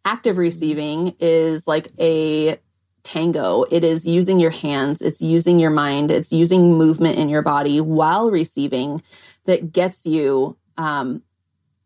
Active 0.06 0.38
receiving 0.38 1.16
is 1.20 1.68
like 1.68 1.88
a 2.00 2.60
tango. 3.04 3.64
It 3.72 3.84
is 3.84 4.06
using 4.06 4.40
your 4.40 4.52
hands, 4.52 5.02
it's 5.02 5.22
using 5.22 5.60
your 5.60 5.72
mind, 5.72 6.12
it's 6.12 6.32
using 6.32 6.78
movement 6.78 7.18
in 7.18 7.28
your 7.28 7.42
body 7.42 7.82
while 7.82 8.30
receiving 8.30 9.02
that 9.46 9.72
gets 9.72 10.06
you 10.06 10.58
um, 10.78 11.24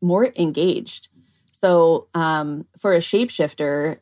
more 0.02 0.34
engaged. 0.36 1.08
So, 1.52 2.08
um, 2.14 2.66
for 2.78 2.94
a 2.94 2.98
shapeshifter, 2.98 4.00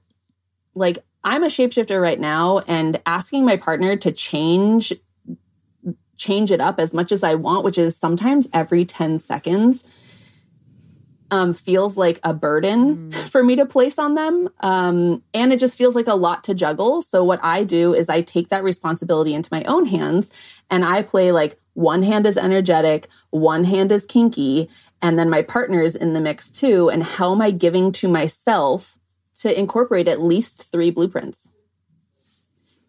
like 0.74 0.98
I'm 1.24 1.44
a 1.44 1.48
shapeshifter 1.48 2.02
right 2.02 2.20
now, 2.20 2.60
and 2.68 3.00
asking 3.06 3.46
my 3.46 3.58
partner 3.58 3.96
to 3.98 4.12
change 4.12 4.94
change 6.20 6.52
it 6.52 6.62
up 6.62 6.80
as 6.80 6.94
much 6.94 7.12
as 7.12 7.24
I 7.24 7.34
want, 7.36 7.64
which 7.64 7.78
is 7.78 7.96
sometimes 7.96 8.48
every 8.54 8.86
10 8.86 9.18
seconds, 9.20 9.86
um, 11.32 11.54
feels 11.54 11.96
like 11.98 12.20
a 12.24 12.34
burden 12.34 13.12
for 13.30 13.44
me 13.44 13.56
to 13.56 13.66
place 13.66 13.98
on 13.98 14.16
them. 14.16 14.50
Um, 14.60 15.24
and 15.34 15.54
it 15.54 15.60
just 15.60 15.78
feels 15.78 15.96
like 15.96 16.08
a 16.08 16.16
lot 16.16 16.44
to 16.46 16.54
juggle. 16.54 17.02
So, 17.02 17.24
what 17.24 17.40
I 17.44 17.64
do 17.64 17.94
is 17.94 18.10
I 18.10 18.22
take 18.22 18.50
that 18.50 18.64
responsibility 18.64 19.34
into 19.34 19.50
my 19.52 19.64
own 19.64 19.86
hands 19.86 20.32
and 20.70 20.84
I 20.84 21.02
play 21.02 21.32
like 21.32 21.60
one 21.74 22.04
hand 22.04 22.26
is 22.26 22.38
energetic, 22.38 23.08
one 23.30 23.64
hand 23.64 23.92
is 23.92 24.06
kinky, 24.06 24.70
and 25.02 25.18
then 25.18 25.30
my 25.30 25.42
partner 25.42 25.82
is 25.82 25.96
in 25.96 26.14
the 26.14 26.22
mix 26.22 26.52
too. 26.52 26.90
And 26.90 27.04
how 27.04 27.32
am 27.32 27.42
I 27.42 27.52
giving 27.52 27.92
to 27.94 28.10
myself 28.10 28.98
to 29.42 29.58
incorporate 29.58 30.08
at 30.08 30.22
least 30.22 30.70
three 30.72 30.92
blueprints? 30.92 31.50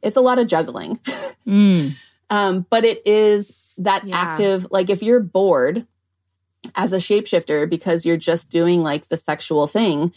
It's 0.02 0.16
a 0.16 0.22
lot 0.22 0.38
of 0.38 0.46
juggling. 0.46 0.98
Mm. 1.46 1.96
Um, 2.30 2.64
but 2.70 2.84
it 2.84 3.02
is 3.06 3.52
that 3.78 4.06
Yeah. 4.06 4.16
active, 4.16 4.66
like 4.70 4.88
if 4.88 5.02
you're 5.02 5.20
bored 5.20 5.86
as 6.76 6.92
a 6.92 6.98
shapeshifter 6.98 7.68
because 7.68 8.06
you're 8.06 8.16
just 8.16 8.48
doing 8.50 8.82
like 8.82 9.08
the 9.08 9.16
sexual 9.16 9.66
thing, 9.66 10.12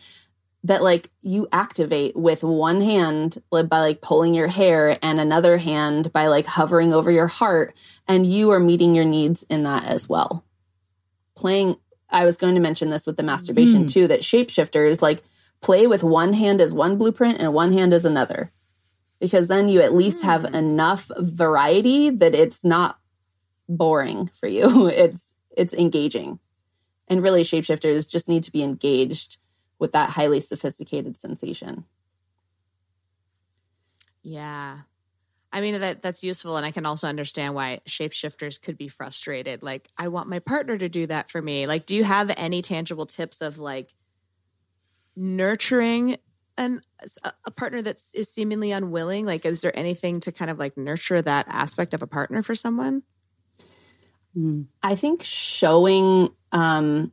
that 0.66 0.82
like 0.84 1.10
you 1.22 1.48
activate 1.52 2.16
with 2.16 2.42
one 2.44 2.80
hand 2.80 3.42
by 3.52 3.66
like 3.80 4.00
pulling 4.02 4.34
your 4.34 4.48
hair 4.48 4.98
and 5.02 5.20
another 5.20 5.58
hand 5.58 6.14
by 6.14 6.28
like 6.28 6.46
hovering 6.46 6.94
over 6.94 7.12
your 7.12 7.28
heart, 7.28 7.76
and 8.08 8.26
you 8.26 8.52
are 8.52 8.60
meeting 8.60 8.96
your 8.96 9.06
needs 9.06 9.44
in 9.50 9.64
that 9.64 9.86
as 9.88 10.08
well. 10.08 10.46
Playing, 11.36 11.76
I 12.10 12.24
was 12.24 12.38
going 12.38 12.56
to 12.56 12.62
mention 12.62 12.92
this 12.92 13.06
with 13.06 13.18
the 13.18 13.24
masturbation 13.24 13.88
too, 13.88 14.08
that 14.08 14.22
shapeshifters 14.22 15.02
like 15.02 15.22
play 15.62 15.88
with 15.88 16.04
one 16.04 16.34
hand 16.34 16.62
as 16.62 16.74
one 16.74 16.98
blueprint 16.98 17.40
and 17.40 17.54
one 17.54 17.74
hand 17.74 17.92
as 17.94 18.06
another 18.06 18.52
because 19.24 19.48
then 19.48 19.70
you 19.70 19.80
at 19.80 19.96
least 19.96 20.22
have 20.22 20.46
hmm. 20.46 20.54
enough 20.54 21.10
variety 21.18 22.10
that 22.10 22.36
it's 22.36 22.66
not 22.66 23.00
boring 23.70 24.30
for 24.34 24.48
you. 24.48 24.88
It's 24.90 25.34
it's 25.56 25.74
engaging. 25.74 26.40
And 27.08 27.24
really 27.24 27.44
shapeshifters 27.44 28.10
just 28.10 28.28
need 28.28 28.44
to 28.44 28.52
be 28.52 28.64
engaged 28.64 29.38
with 29.80 29.94
that 29.94 30.10
highly 30.10 30.42
sophisticated 30.42 31.16
sensation. 31.16 31.86
Yeah. 34.24 34.80
I 35.54 35.62
mean 35.62 35.80
that 35.80 36.02
that's 36.02 36.24
useful 36.24 36.58
and 36.58 36.66
I 36.66 36.72
can 36.72 36.86
also 36.86 37.08
understand 37.08 37.56
why 37.56 37.80
shapeshifters 37.88 38.62
could 38.62 38.78
be 38.78 38.90
frustrated. 38.90 39.64
Like 39.64 39.88
I 39.98 40.10
want 40.10 40.28
my 40.28 40.40
partner 40.40 40.78
to 40.78 40.90
do 40.90 41.08
that 41.08 41.32
for 41.32 41.42
me. 41.42 41.66
Like 41.66 41.86
do 41.86 41.96
you 41.96 42.04
have 42.04 42.30
any 42.36 42.62
tangible 42.62 43.06
tips 43.06 43.40
of 43.40 43.58
like 43.58 43.94
nurturing 45.16 46.18
an 46.58 46.82
a- 47.24 47.52
partner 47.52 47.82
that 47.82 48.02
is 48.14 48.30
seemingly 48.30 48.72
unwilling? 48.72 49.26
Like 49.26 49.46
is 49.46 49.62
there 49.62 49.78
anything 49.78 50.20
to 50.22 50.32
kind 50.32 50.52
of 50.52 50.60
like 50.60 50.78
nurture 50.78 51.22
that 51.22 51.48
aspect 51.50 51.94
of 51.94 52.02
a 52.02 52.08
partner 52.08 52.44
for 52.44 52.56
someone? 52.56 53.04
I 54.82 54.96
think 54.96 55.24
showing 55.24 56.30
um 56.52 57.12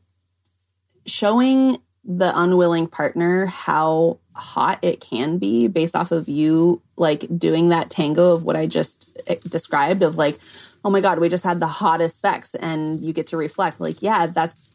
showing 1.07 1.79
the 2.05 2.33
unwilling 2.39 2.87
partner 2.87 3.47
how 3.47 4.19
hot 4.35 4.79
it 4.83 5.01
can 5.01 5.39
be 5.39 5.69
based 5.69 5.95
off 5.95 6.13
of 6.13 6.29
you 6.29 6.81
like 6.97 7.27
doing 7.39 7.69
that 7.69 7.91
tango 7.91 8.33
of 8.33 8.43
what 8.43 8.57
I 8.57 8.67
just 8.67 9.19
eh, 9.27 9.37
described 9.49 10.03
of 10.03 10.17
like 10.17 10.39
oh 10.85 10.91
my 10.91 11.01
god 11.01 11.21
we 11.21 11.29
just 11.29 11.45
had 11.45 11.61
the 11.61 11.67
hottest 11.67 12.21
sex 12.21 12.55
and 12.55 13.05
you 13.05 13.13
get 13.13 13.27
to 13.29 13.37
reflect 13.37 13.81
like 13.81 14.01
yeah 14.01 14.27
that's 14.27 14.71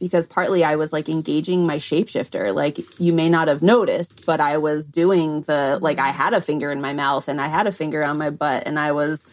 because 0.00 0.26
partly 0.26 0.64
I 0.64 0.76
was 0.76 0.92
like 0.92 1.08
engaging 1.08 1.66
my 1.66 1.76
shapeshifter 1.76 2.54
like 2.54 2.78
you 3.00 3.12
may 3.12 3.28
not 3.28 3.48
have 3.48 3.62
noticed 3.62 4.24
but 4.26 4.40
I 4.40 4.58
was 4.58 4.88
doing 4.88 5.42
the 5.42 5.78
like 5.82 5.98
I 5.98 6.08
had 6.08 6.32
a 6.34 6.40
finger 6.40 6.70
in 6.72 6.80
my 6.80 6.92
mouth 6.92 7.28
and 7.28 7.40
I 7.40 7.48
had 7.48 7.66
a 7.66 7.72
finger 7.72 8.04
on 8.04 8.18
my 8.18 8.30
butt 8.30 8.64
and 8.66 8.78
I 8.78 8.92
was 8.92 9.26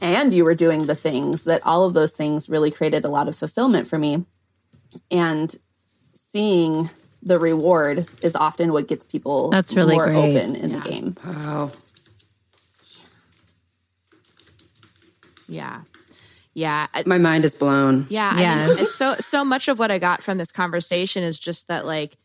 and 0.00 0.32
you 0.32 0.44
were 0.44 0.54
doing 0.54 0.86
the 0.86 0.94
things 0.94 1.44
that 1.44 1.60
all 1.66 1.84
of 1.84 1.92
those 1.94 2.12
things 2.12 2.48
really 2.48 2.70
created 2.70 3.04
a 3.04 3.08
lot 3.08 3.28
of 3.28 3.36
fulfillment 3.36 3.86
for 3.86 3.98
me 3.98 4.24
and 5.10 5.54
seeing 6.14 6.88
the 7.22 7.38
reward 7.38 8.06
is 8.22 8.36
often 8.36 8.72
what 8.72 8.86
gets 8.88 9.04
people 9.04 9.50
That's 9.50 9.74
really 9.74 9.94
more 9.96 10.06
great. 10.06 10.36
open 10.36 10.56
in 10.56 10.70
Yeah. 10.70 10.80
the 10.80 10.88
game 10.88 11.14
Wow. 11.26 11.70
Yeah. 15.48 15.82
Yeah. 16.56 16.86
My 17.04 17.18
mind 17.18 17.44
is 17.44 17.54
blown. 17.54 18.06
Yeah, 18.08 18.32
I 18.34 18.40
Yeah. 18.40 18.74
mean, 18.74 18.86
so 18.86 19.14
so 19.20 19.44
much 19.44 19.68
of 19.68 19.78
what 19.78 19.90
I 19.90 19.98
got 19.98 20.22
from 20.22 20.38
this 20.38 20.50
conversation 20.50 21.22
is 21.22 21.38
just 21.38 21.68
that, 21.68 21.84
like, 21.84 22.16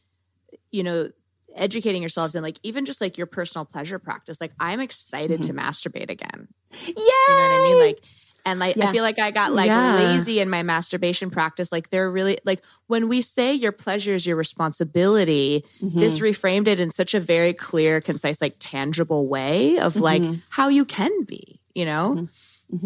you 0.72 0.84
know, 0.84 1.10
educating 1.54 2.02
yourselves 2.02 2.34
and 2.34 2.42
like 2.42 2.58
even 2.64 2.86
just 2.86 3.02
like 3.02 3.18
your 3.18 3.28
personal 3.28 3.66
pleasure 3.66 4.00
practice. 4.00 4.40
Like, 4.40 4.54
I'm 4.58 4.80
excited 4.80 5.44
to 5.44 5.54
mm-hmm. 5.54 5.60
masturbate 5.60 6.10
again. 6.10 6.48
Yeah. 6.72 6.88
You 6.88 6.94
know 6.96 7.42
what 7.42 7.52
I 7.52 7.62
mean? 7.64 7.80
Like, 7.88 8.04
And 8.46 8.58
like 8.60 8.78
Yeah. 8.78 8.88
I 8.88 8.92
feel 8.94 9.04
like 9.04 9.20
I 9.20 9.32
got 9.32 9.52
like 9.52 9.68
Yeah. 9.68 9.96
lazy 9.96 10.40
in 10.40 10.50
my 10.50 10.64
masturbation 10.64 11.30
practice. 11.30 11.70
Like 11.70 11.90
they're 11.90 12.10
really 12.10 12.38
like 12.46 12.64
when 12.88 13.10
we 13.10 13.20
say 13.22 13.54
your 13.54 13.74
pleasure 13.74 14.14
is 14.14 14.26
your 14.26 14.38
responsibility, 14.38 15.66
mm-hmm. 15.84 16.00
this 16.00 16.20
reframed 16.20 16.68
it 16.68 16.80
in 16.80 16.90
such 16.90 17.14
a 17.14 17.20
very 17.20 17.52
clear, 17.52 18.00
concise, 18.00 18.42
like 18.42 18.56
tangible 18.60 19.28
way 19.28 19.78
of 19.78 19.98
like 19.98 20.22
mm-hmm. 20.22 20.36
how 20.52 20.70
you 20.70 20.86
can 20.86 21.26
be, 21.26 21.60
you 21.76 21.84
know? 21.84 22.30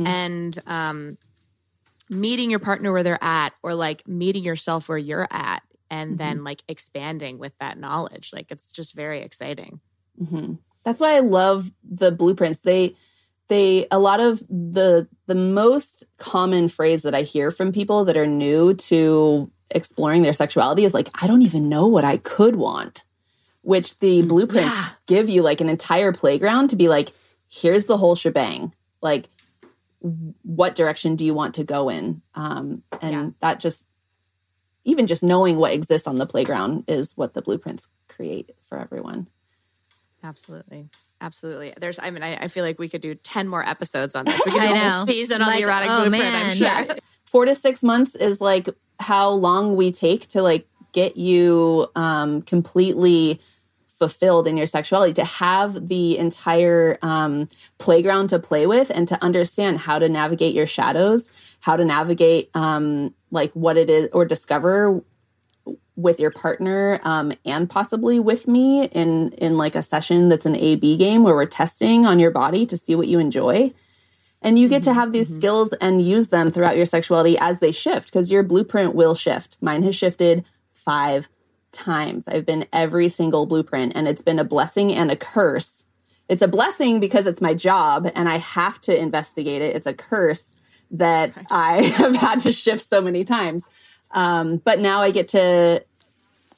And 0.04 0.58
um 0.66 1.18
meeting 2.10 2.50
your 2.50 2.60
partner 2.60 2.92
where 2.92 3.04
they're 3.04 3.24
at 3.24 3.54
or 3.64 3.74
like 3.76 4.08
meeting 4.08 4.44
yourself 4.44 4.88
where 4.90 4.98
you're 4.98 5.28
at 5.32 5.64
and 5.90 6.18
then 6.18 6.44
like 6.44 6.62
expanding 6.68 7.38
with 7.38 7.58
that 7.60 7.78
knowledge. 7.78 8.32
Like 8.34 8.52
it's 8.52 8.72
just 8.72 8.96
very 8.96 9.22
exciting. 9.22 9.80
hmm 10.18 10.54
That's 10.84 11.00
why 11.00 11.16
I 11.16 11.20
love 11.20 11.72
the 11.84 12.12
blueprints. 12.12 12.62
They 12.62 12.96
they 13.48 13.86
a 13.92 14.00
lot 14.00 14.20
of 14.20 14.40
the 14.50 15.08
the 15.28 15.36
most 15.36 16.04
common 16.18 16.68
phrase 16.68 17.04
that 17.04 17.14
I 17.16 17.22
hear 17.22 17.52
from 17.52 17.72
people 17.72 18.06
that 18.06 18.18
are 18.18 18.28
new 18.28 18.74
to 18.74 19.52
exploring 19.72 20.22
their 20.22 20.34
sexuality 20.34 20.84
is 20.86 20.94
like, 20.94 21.10
I 21.22 21.28
don't 21.28 21.42
even 21.42 21.70
know 21.70 21.88
what 21.88 22.04
I 22.04 22.18
could 22.18 22.56
want. 22.56 23.04
Which 23.62 23.98
the 24.00 24.22
blueprints 24.22 24.76
Yeah. 24.76 24.90
give 25.08 25.28
you 25.28 25.42
like 25.42 25.60
an 25.62 25.70
entire 25.70 26.12
playground 26.14 26.70
to 26.70 26.76
be 26.76 26.88
like, 26.88 27.12
here's 27.50 27.86
the 27.88 27.98
whole 27.98 28.16
shebang. 28.16 28.74
Like, 29.02 29.28
what 30.44 30.76
direction 30.76 31.16
do 31.16 31.26
you 31.26 31.34
want 31.34 31.56
to 31.56 31.64
go 31.64 31.90
in? 31.90 32.22
Um, 32.36 32.84
and 33.02 33.12
Yeah. 33.12 33.30
that 33.40 33.60
just 33.60 33.86
even 34.84 35.08
just 35.08 35.24
knowing 35.24 35.58
what 35.58 35.74
exists 35.74 36.08
on 36.08 36.18
the 36.18 36.28
playground 36.28 36.84
is 36.88 37.18
what 37.18 37.34
the 37.34 37.42
blueprints 37.42 37.88
create 38.08 38.52
for 38.62 38.78
everyone. 38.78 39.28
Absolutely. 40.24 40.90
Absolutely. 41.22 41.74
There's, 41.80 41.98
I 41.98 42.12
mean, 42.12 42.22
I, 42.22 42.36
I 42.36 42.48
feel 42.48 42.64
like 42.64 42.78
we 42.78 42.88
could 42.88 43.02
do 43.02 43.16
10 43.16 43.48
more 43.48 43.68
episodes 43.68 44.16
on 44.16 44.26
this. 44.26 44.40
We 44.46 44.52
could 44.52 44.62
do 44.62 44.74
a 44.74 44.78
whole 44.78 45.06
season 45.08 45.42
on 45.42 45.52
the 45.52 45.62
erotic 45.62 45.90
oh, 45.90 46.02
blueprint, 46.02 46.24
man. 46.24 46.46
I'm 46.46 46.56
sure. 46.56 46.68
Yeah. 46.68 46.94
Four 47.26 47.46
to 47.46 47.56
six 47.56 47.82
months 47.82 48.16
is 48.16 48.40
like 48.40 48.70
how 49.00 49.30
long 49.32 49.76
we 49.76 49.92
take 49.92 50.28
to 50.30 50.42
like 50.42 50.68
get 50.94 51.18
you 51.18 51.88
um, 51.96 52.44
completely 52.44 53.42
fulfilled 53.98 54.46
in 54.46 54.58
your 54.58 54.68
sexuality 54.68 55.14
to 55.14 55.24
have 55.24 55.88
the 55.88 56.18
entire 56.18 56.98
um, 57.02 57.48
playground 57.78 58.28
to 58.28 58.40
play 58.40 58.68
with 58.68 58.90
and 58.90 59.08
to 59.08 59.24
understand 59.24 59.78
how 59.78 59.98
to 59.98 60.10
navigate 60.10 60.54
your 60.54 60.68
shadows 60.68 61.30
how 61.62 61.76
to 61.76 61.86
navigate 61.86 62.50
um, 62.56 63.14
like 63.32 63.52
what 63.54 63.78
it 63.78 63.90
is 63.90 64.10
or 64.14 64.26
discover 64.26 65.02
with 65.96 66.20
your 66.20 66.32
partner 66.32 67.00
um, 67.04 67.32
and 67.46 67.70
possibly 67.70 68.20
with 68.20 68.48
me 68.48 68.86
in 68.88 69.30
in 69.34 69.58
like 69.58 69.76
a 69.76 69.82
session 69.82 70.30
that's 70.30 70.46
an 70.46 70.56
a 70.56 70.76
b 70.76 70.98
game 70.98 71.24
where 71.24 71.36
we're 71.36 71.46
testing 71.46 72.06
on 72.06 72.20
your 72.20 72.32
body 72.32 72.66
to 72.66 72.78
see 72.78 72.96
what 72.96 73.08
you 73.08 73.20
enjoy. 73.20 73.74
And 74.42 74.60
you 74.60 74.68
get 74.68 74.84
to 74.84 74.94
have 74.94 75.12
these 75.12 75.34
skills 75.34 75.74
and 75.74 76.06
use 76.06 76.30
them 76.30 76.52
throughout 76.52 76.78
your 76.78 76.86
sexuality 76.86 77.36
as 77.40 77.62
they 77.62 77.72
shift 77.72 78.12
because 78.12 78.32
your 78.32 78.44
blueprint 78.44 78.94
will 78.94 79.16
shift. 79.16 79.58
Mine 79.60 79.82
has 79.82 79.96
shifted 79.96 80.46
five 80.74 81.30
times. 81.76 82.28
I've 82.28 82.46
been 82.46 82.66
every 82.74 83.08
single 83.10 83.46
blueprint, 83.46 83.94
and 83.96 84.08
it's 84.08 84.22
been 84.22 84.40
a 84.40 84.44
blessing 84.44 84.94
and 84.94 85.12
a 85.12 85.16
curse. 85.16 85.86
It's 86.28 86.42
a 86.42 86.48
blessing 86.48 87.00
because 87.00 87.28
it's 87.28 87.42
my 87.42 87.54
job 87.54 88.12
and 88.16 88.28
I 88.28 88.38
have 88.38 88.82
to 88.82 89.00
investigate 89.00 89.62
it. 89.62 89.76
It's 89.76 89.86
a 89.86 89.94
curse 89.94 90.56
that 90.90 91.34
I 91.52 91.82
have 91.98 92.16
had 92.16 92.40
to 92.42 92.52
shift 92.52 92.88
so 92.90 93.00
many 93.00 93.24
times. 93.24 93.66
Um, 94.12 94.58
but 94.58 94.80
now 94.80 95.02
I 95.02 95.12
get 95.12 95.28
to 95.30 95.84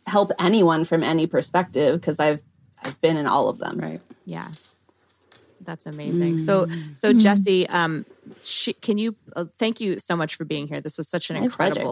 help 0.05 0.31
anyone 0.39 0.85
from 0.85 1.03
any 1.03 1.27
perspective 1.27 1.99
because 1.99 2.19
I've 2.19 2.41
I've 2.81 2.99
been 3.01 3.17
in 3.17 3.27
all 3.27 3.49
of 3.49 3.57
them. 3.57 3.77
Right. 3.77 4.01
Yeah. 4.25 4.47
That's 5.61 5.85
amazing. 5.85 6.37
So, 6.37 6.67
so 6.93 7.11
Jessie, 7.11 7.67
um, 7.67 8.05
she, 8.41 8.71
can 8.71 8.97
you, 8.97 9.15
uh, 9.35 9.45
thank 9.59 9.81
you 9.81 9.99
so 9.99 10.15
much 10.15 10.35
for 10.35 10.45
being 10.45 10.67
here. 10.67 10.79
This 10.79 10.97
was 10.97 11.09
such 11.09 11.29
an 11.29 11.37
My 11.39 11.47
pleasure. 11.49 11.83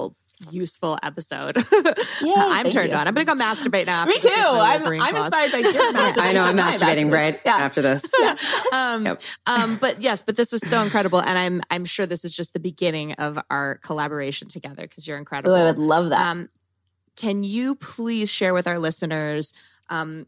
Useful 0.51 0.97
episode. 1.01 1.55
Yay, 2.21 2.33
I'm 2.35 2.69
turned 2.69 2.89
you. 2.89 2.95
on. 2.95 3.07
I'm 3.07 3.13
going 3.13 3.25
to 3.25 3.33
go 3.33 3.39
masturbate 3.39 3.85
now. 3.85 4.05
Me 4.05 4.17
too. 4.19 4.29
I'm, 4.33 4.85
I'm 4.85 5.15
inspired 5.15 5.51
by 5.51 5.57
your 5.59 5.71
masturbation. 5.93 6.19
I 6.23 6.31
know 6.33 6.43
I'm 6.43 6.57
masturbating 6.57 7.11
right 7.11 7.39
Yeah. 7.45 7.55
after 7.55 7.81
this. 7.81 8.03
um, 8.73 9.05
Yep. 9.05 9.21
um, 9.47 9.77
but 9.77 10.01
yes, 10.01 10.21
but 10.21 10.35
this 10.35 10.51
was 10.51 10.61
so 10.67 10.81
incredible, 10.81 11.19
and 11.21 11.37
I'm 11.37 11.61
I'm 11.71 11.85
sure 11.85 12.05
this 12.05 12.25
is 12.25 12.35
just 12.35 12.53
the 12.53 12.59
beginning 12.59 13.13
of 13.13 13.39
our 13.49 13.75
collaboration 13.75 14.47
together 14.49 14.83
because 14.83 15.07
you're 15.07 15.17
incredible. 15.17 15.55
Oh, 15.55 15.61
I 15.61 15.63
would 15.65 15.79
love 15.79 16.09
that. 16.09 16.27
Um, 16.27 16.49
can 17.15 17.43
you 17.43 17.75
please 17.75 18.29
share 18.29 18.53
with 18.53 18.67
our 18.67 18.77
listeners, 18.77 19.53
um, 19.89 20.25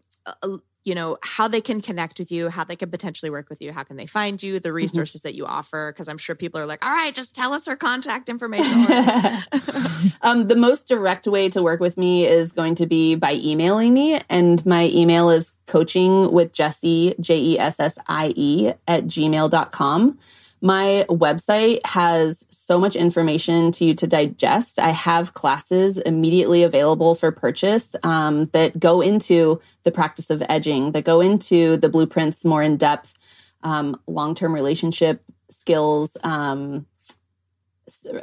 you 0.88 0.95
know, 0.95 1.17
how 1.21 1.50
they 1.50 1.60
can 1.60 1.82
connect 1.82 2.17
with 2.17 2.32
you, 2.32 2.50
how 2.50 2.63
they 2.63 2.78
can 2.78 2.89
potentially 2.89 3.30
work 3.30 3.50
with 3.50 3.62
you, 3.62 3.73
how 3.73 3.84
can 3.84 3.97
they 3.97 4.06
find 4.06 4.41
you, 4.41 4.47
Mm-hmm. 4.47 4.63
the 4.63 4.73
resources 4.73 5.21
that 5.21 5.36
you 5.36 5.45
offer? 5.45 5.91
Because 5.91 6.08
I'm 6.08 6.17
sure 6.17 6.34
people 6.34 6.62
are 6.62 6.65
like, 6.65 6.86
all 6.86 6.91
right, 6.91 7.13
just 7.13 7.36
tell 7.36 7.52
us 7.52 7.65
her 7.65 7.76
contact 7.76 8.30
information. 8.30 8.86
um, 10.21 10.47
the 10.47 10.56
most 10.58 10.88
direct 10.88 11.28
way 11.28 11.50
to 11.50 11.62
work 11.62 11.82
with 11.82 11.97
me 11.97 12.26
is 12.26 12.54
going 12.54 12.76
to 12.76 12.86
be 12.86 13.15
by 13.15 13.34
emailing 13.34 13.93
me. 13.93 14.19
And 14.30 14.65
my 14.65 14.89
email 14.93 15.30
is 15.30 15.52
coaching 15.65 16.32
with 16.32 16.54
Jessie, 16.54 17.15
J 17.19 17.38
E 17.38 17.60
S 17.60 17.80
S 17.80 17.97
I 18.08 18.32
E, 18.36 18.71
at 18.88 19.04
gmail.com. 19.06 20.17
My 20.62 21.06
website 21.08 21.86
has 21.86 22.43
so 22.50 22.80
much 22.80 22.96
information 22.96 23.72
to 23.74 23.86
you 23.86 23.93
to 23.96 24.08
digest. 24.08 24.80
I 24.80 24.89
have 24.89 25.36
classes 25.36 25.98
immediately 26.00 26.63
available 26.63 27.13
for 27.13 27.32
purchase 27.32 27.96
um, 28.04 28.46
that 28.46 28.80
go 28.80 29.02
into 29.02 29.62
the 29.84 29.91
practice 29.91 30.30
of 30.30 30.41
edging, 30.50 30.93
that 30.93 31.04
go 31.04 31.22
into 31.22 31.78
the 31.78 31.89
blueprints 31.89 32.43
more 32.43 32.63
in 32.63 32.78
depth, 32.78 33.13
um, 33.62 34.00
long 34.08 34.34
term 34.34 34.54
relationship 34.54 35.24
skills, 35.50 36.17
um, 36.24 36.88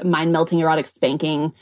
mind 0.05 0.33
melting 0.33 0.59
erotic 0.59 0.87
spanking. 0.87 1.53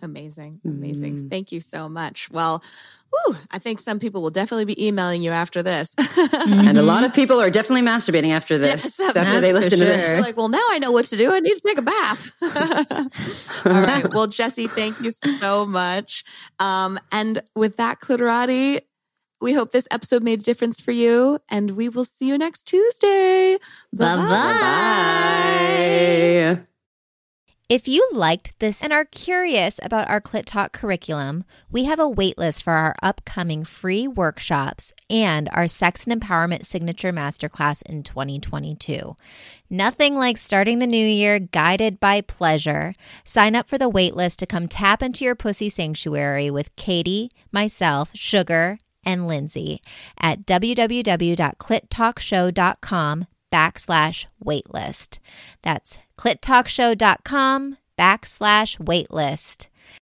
Amazing, 0.00 0.60
amazing. 0.64 1.16
Mm. 1.16 1.30
Thank 1.30 1.50
you 1.50 1.58
so 1.58 1.88
much. 1.88 2.30
Well, 2.30 2.62
whew, 3.10 3.36
I 3.50 3.58
think 3.58 3.80
some 3.80 3.98
people 3.98 4.22
will 4.22 4.30
definitely 4.30 4.64
be 4.64 4.86
emailing 4.86 5.22
you 5.22 5.32
after 5.32 5.60
this. 5.60 5.96
And 5.96 6.78
a 6.78 6.82
lot 6.82 7.02
of 7.06 7.12
people 7.12 7.40
are 7.40 7.50
definitely 7.50 7.82
masturbating 7.82 8.30
after 8.30 8.58
this. 8.58 8.98
Yes, 8.98 9.00
after 9.16 9.40
they 9.40 9.52
listen 9.52 9.70
to 9.70 9.76
sure. 9.78 9.86
this. 9.86 10.20
like, 10.20 10.36
well, 10.36 10.48
now 10.48 10.64
I 10.70 10.78
know 10.78 10.92
what 10.92 11.06
to 11.06 11.16
do. 11.16 11.32
I 11.32 11.40
need 11.40 11.54
to 11.54 11.60
take 11.60 11.78
a 11.78 11.82
bath. 11.82 12.36
All 13.66 13.82
right. 13.82 14.08
Well, 14.14 14.28
Jessie, 14.28 14.68
thank 14.68 15.02
you 15.02 15.10
so 15.10 15.66
much. 15.66 16.22
Um, 16.60 17.00
and 17.10 17.42
with 17.56 17.76
that, 17.78 17.98
Clitorati, 17.98 18.82
we 19.40 19.52
hope 19.52 19.72
this 19.72 19.88
episode 19.90 20.22
made 20.22 20.40
a 20.40 20.42
difference 20.42 20.80
for 20.80 20.92
you, 20.92 21.40
and 21.48 21.72
we 21.72 21.88
will 21.88 22.04
see 22.04 22.28
you 22.28 22.38
next 22.38 22.64
Tuesday. 22.64 23.58
Bye-bye. 23.92 24.28
Bye. 26.54 26.68
If 27.68 27.86
you 27.86 28.08
liked 28.12 28.58
this 28.60 28.82
and 28.82 28.94
are 28.94 29.04
curious 29.04 29.78
about 29.82 30.08
our 30.08 30.22
Clit 30.22 30.46
Talk 30.46 30.72
curriculum, 30.72 31.44
we 31.70 31.84
have 31.84 31.98
a 31.98 32.10
waitlist 32.10 32.62
for 32.62 32.72
our 32.72 32.96
upcoming 33.02 33.62
free 33.62 34.08
workshops 34.08 34.94
and 35.10 35.50
our 35.52 35.68
Sex 35.68 36.06
and 36.06 36.18
Empowerment 36.18 36.64
Signature 36.64 37.12
Masterclass 37.12 37.82
in 37.82 38.04
2022. 38.04 39.14
Nothing 39.68 40.14
like 40.14 40.38
starting 40.38 40.78
the 40.78 40.86
new 40.86 41.06
year 41.06 41.38
guided 41.38 42.00
by 42.00 42.22
pleasure. 42.22 42.94
Sign 43.22 43.54
up 43.54 43.68
for 43.68 43.76
the 43.76 43.90
waitlist 43.90 44.36
to 44.36 44.46
come 44.46 44.66
tap 44.66 45.02
into 45.02 45.26
your 45.26 45.34
pussy 45.34 45.68
sanctuary 45.68 46.50
with 46.50 46.74
Katie, 46.76 47.30
myself, 47.52 48.08
Sugar, 48.14 48.78
and 49.04 49.26
Lindsay 49.26 49.82
at 50.18 50.46
www.clittalkshow.com 50.46 53.26
backslash 53.52 54.24
waitlist. 54.42 55.18
That's 55.60 55.98
clittalkshow.com 56.18 57.78
backslash 57.98 58.78
waitlist. 58.78 59.67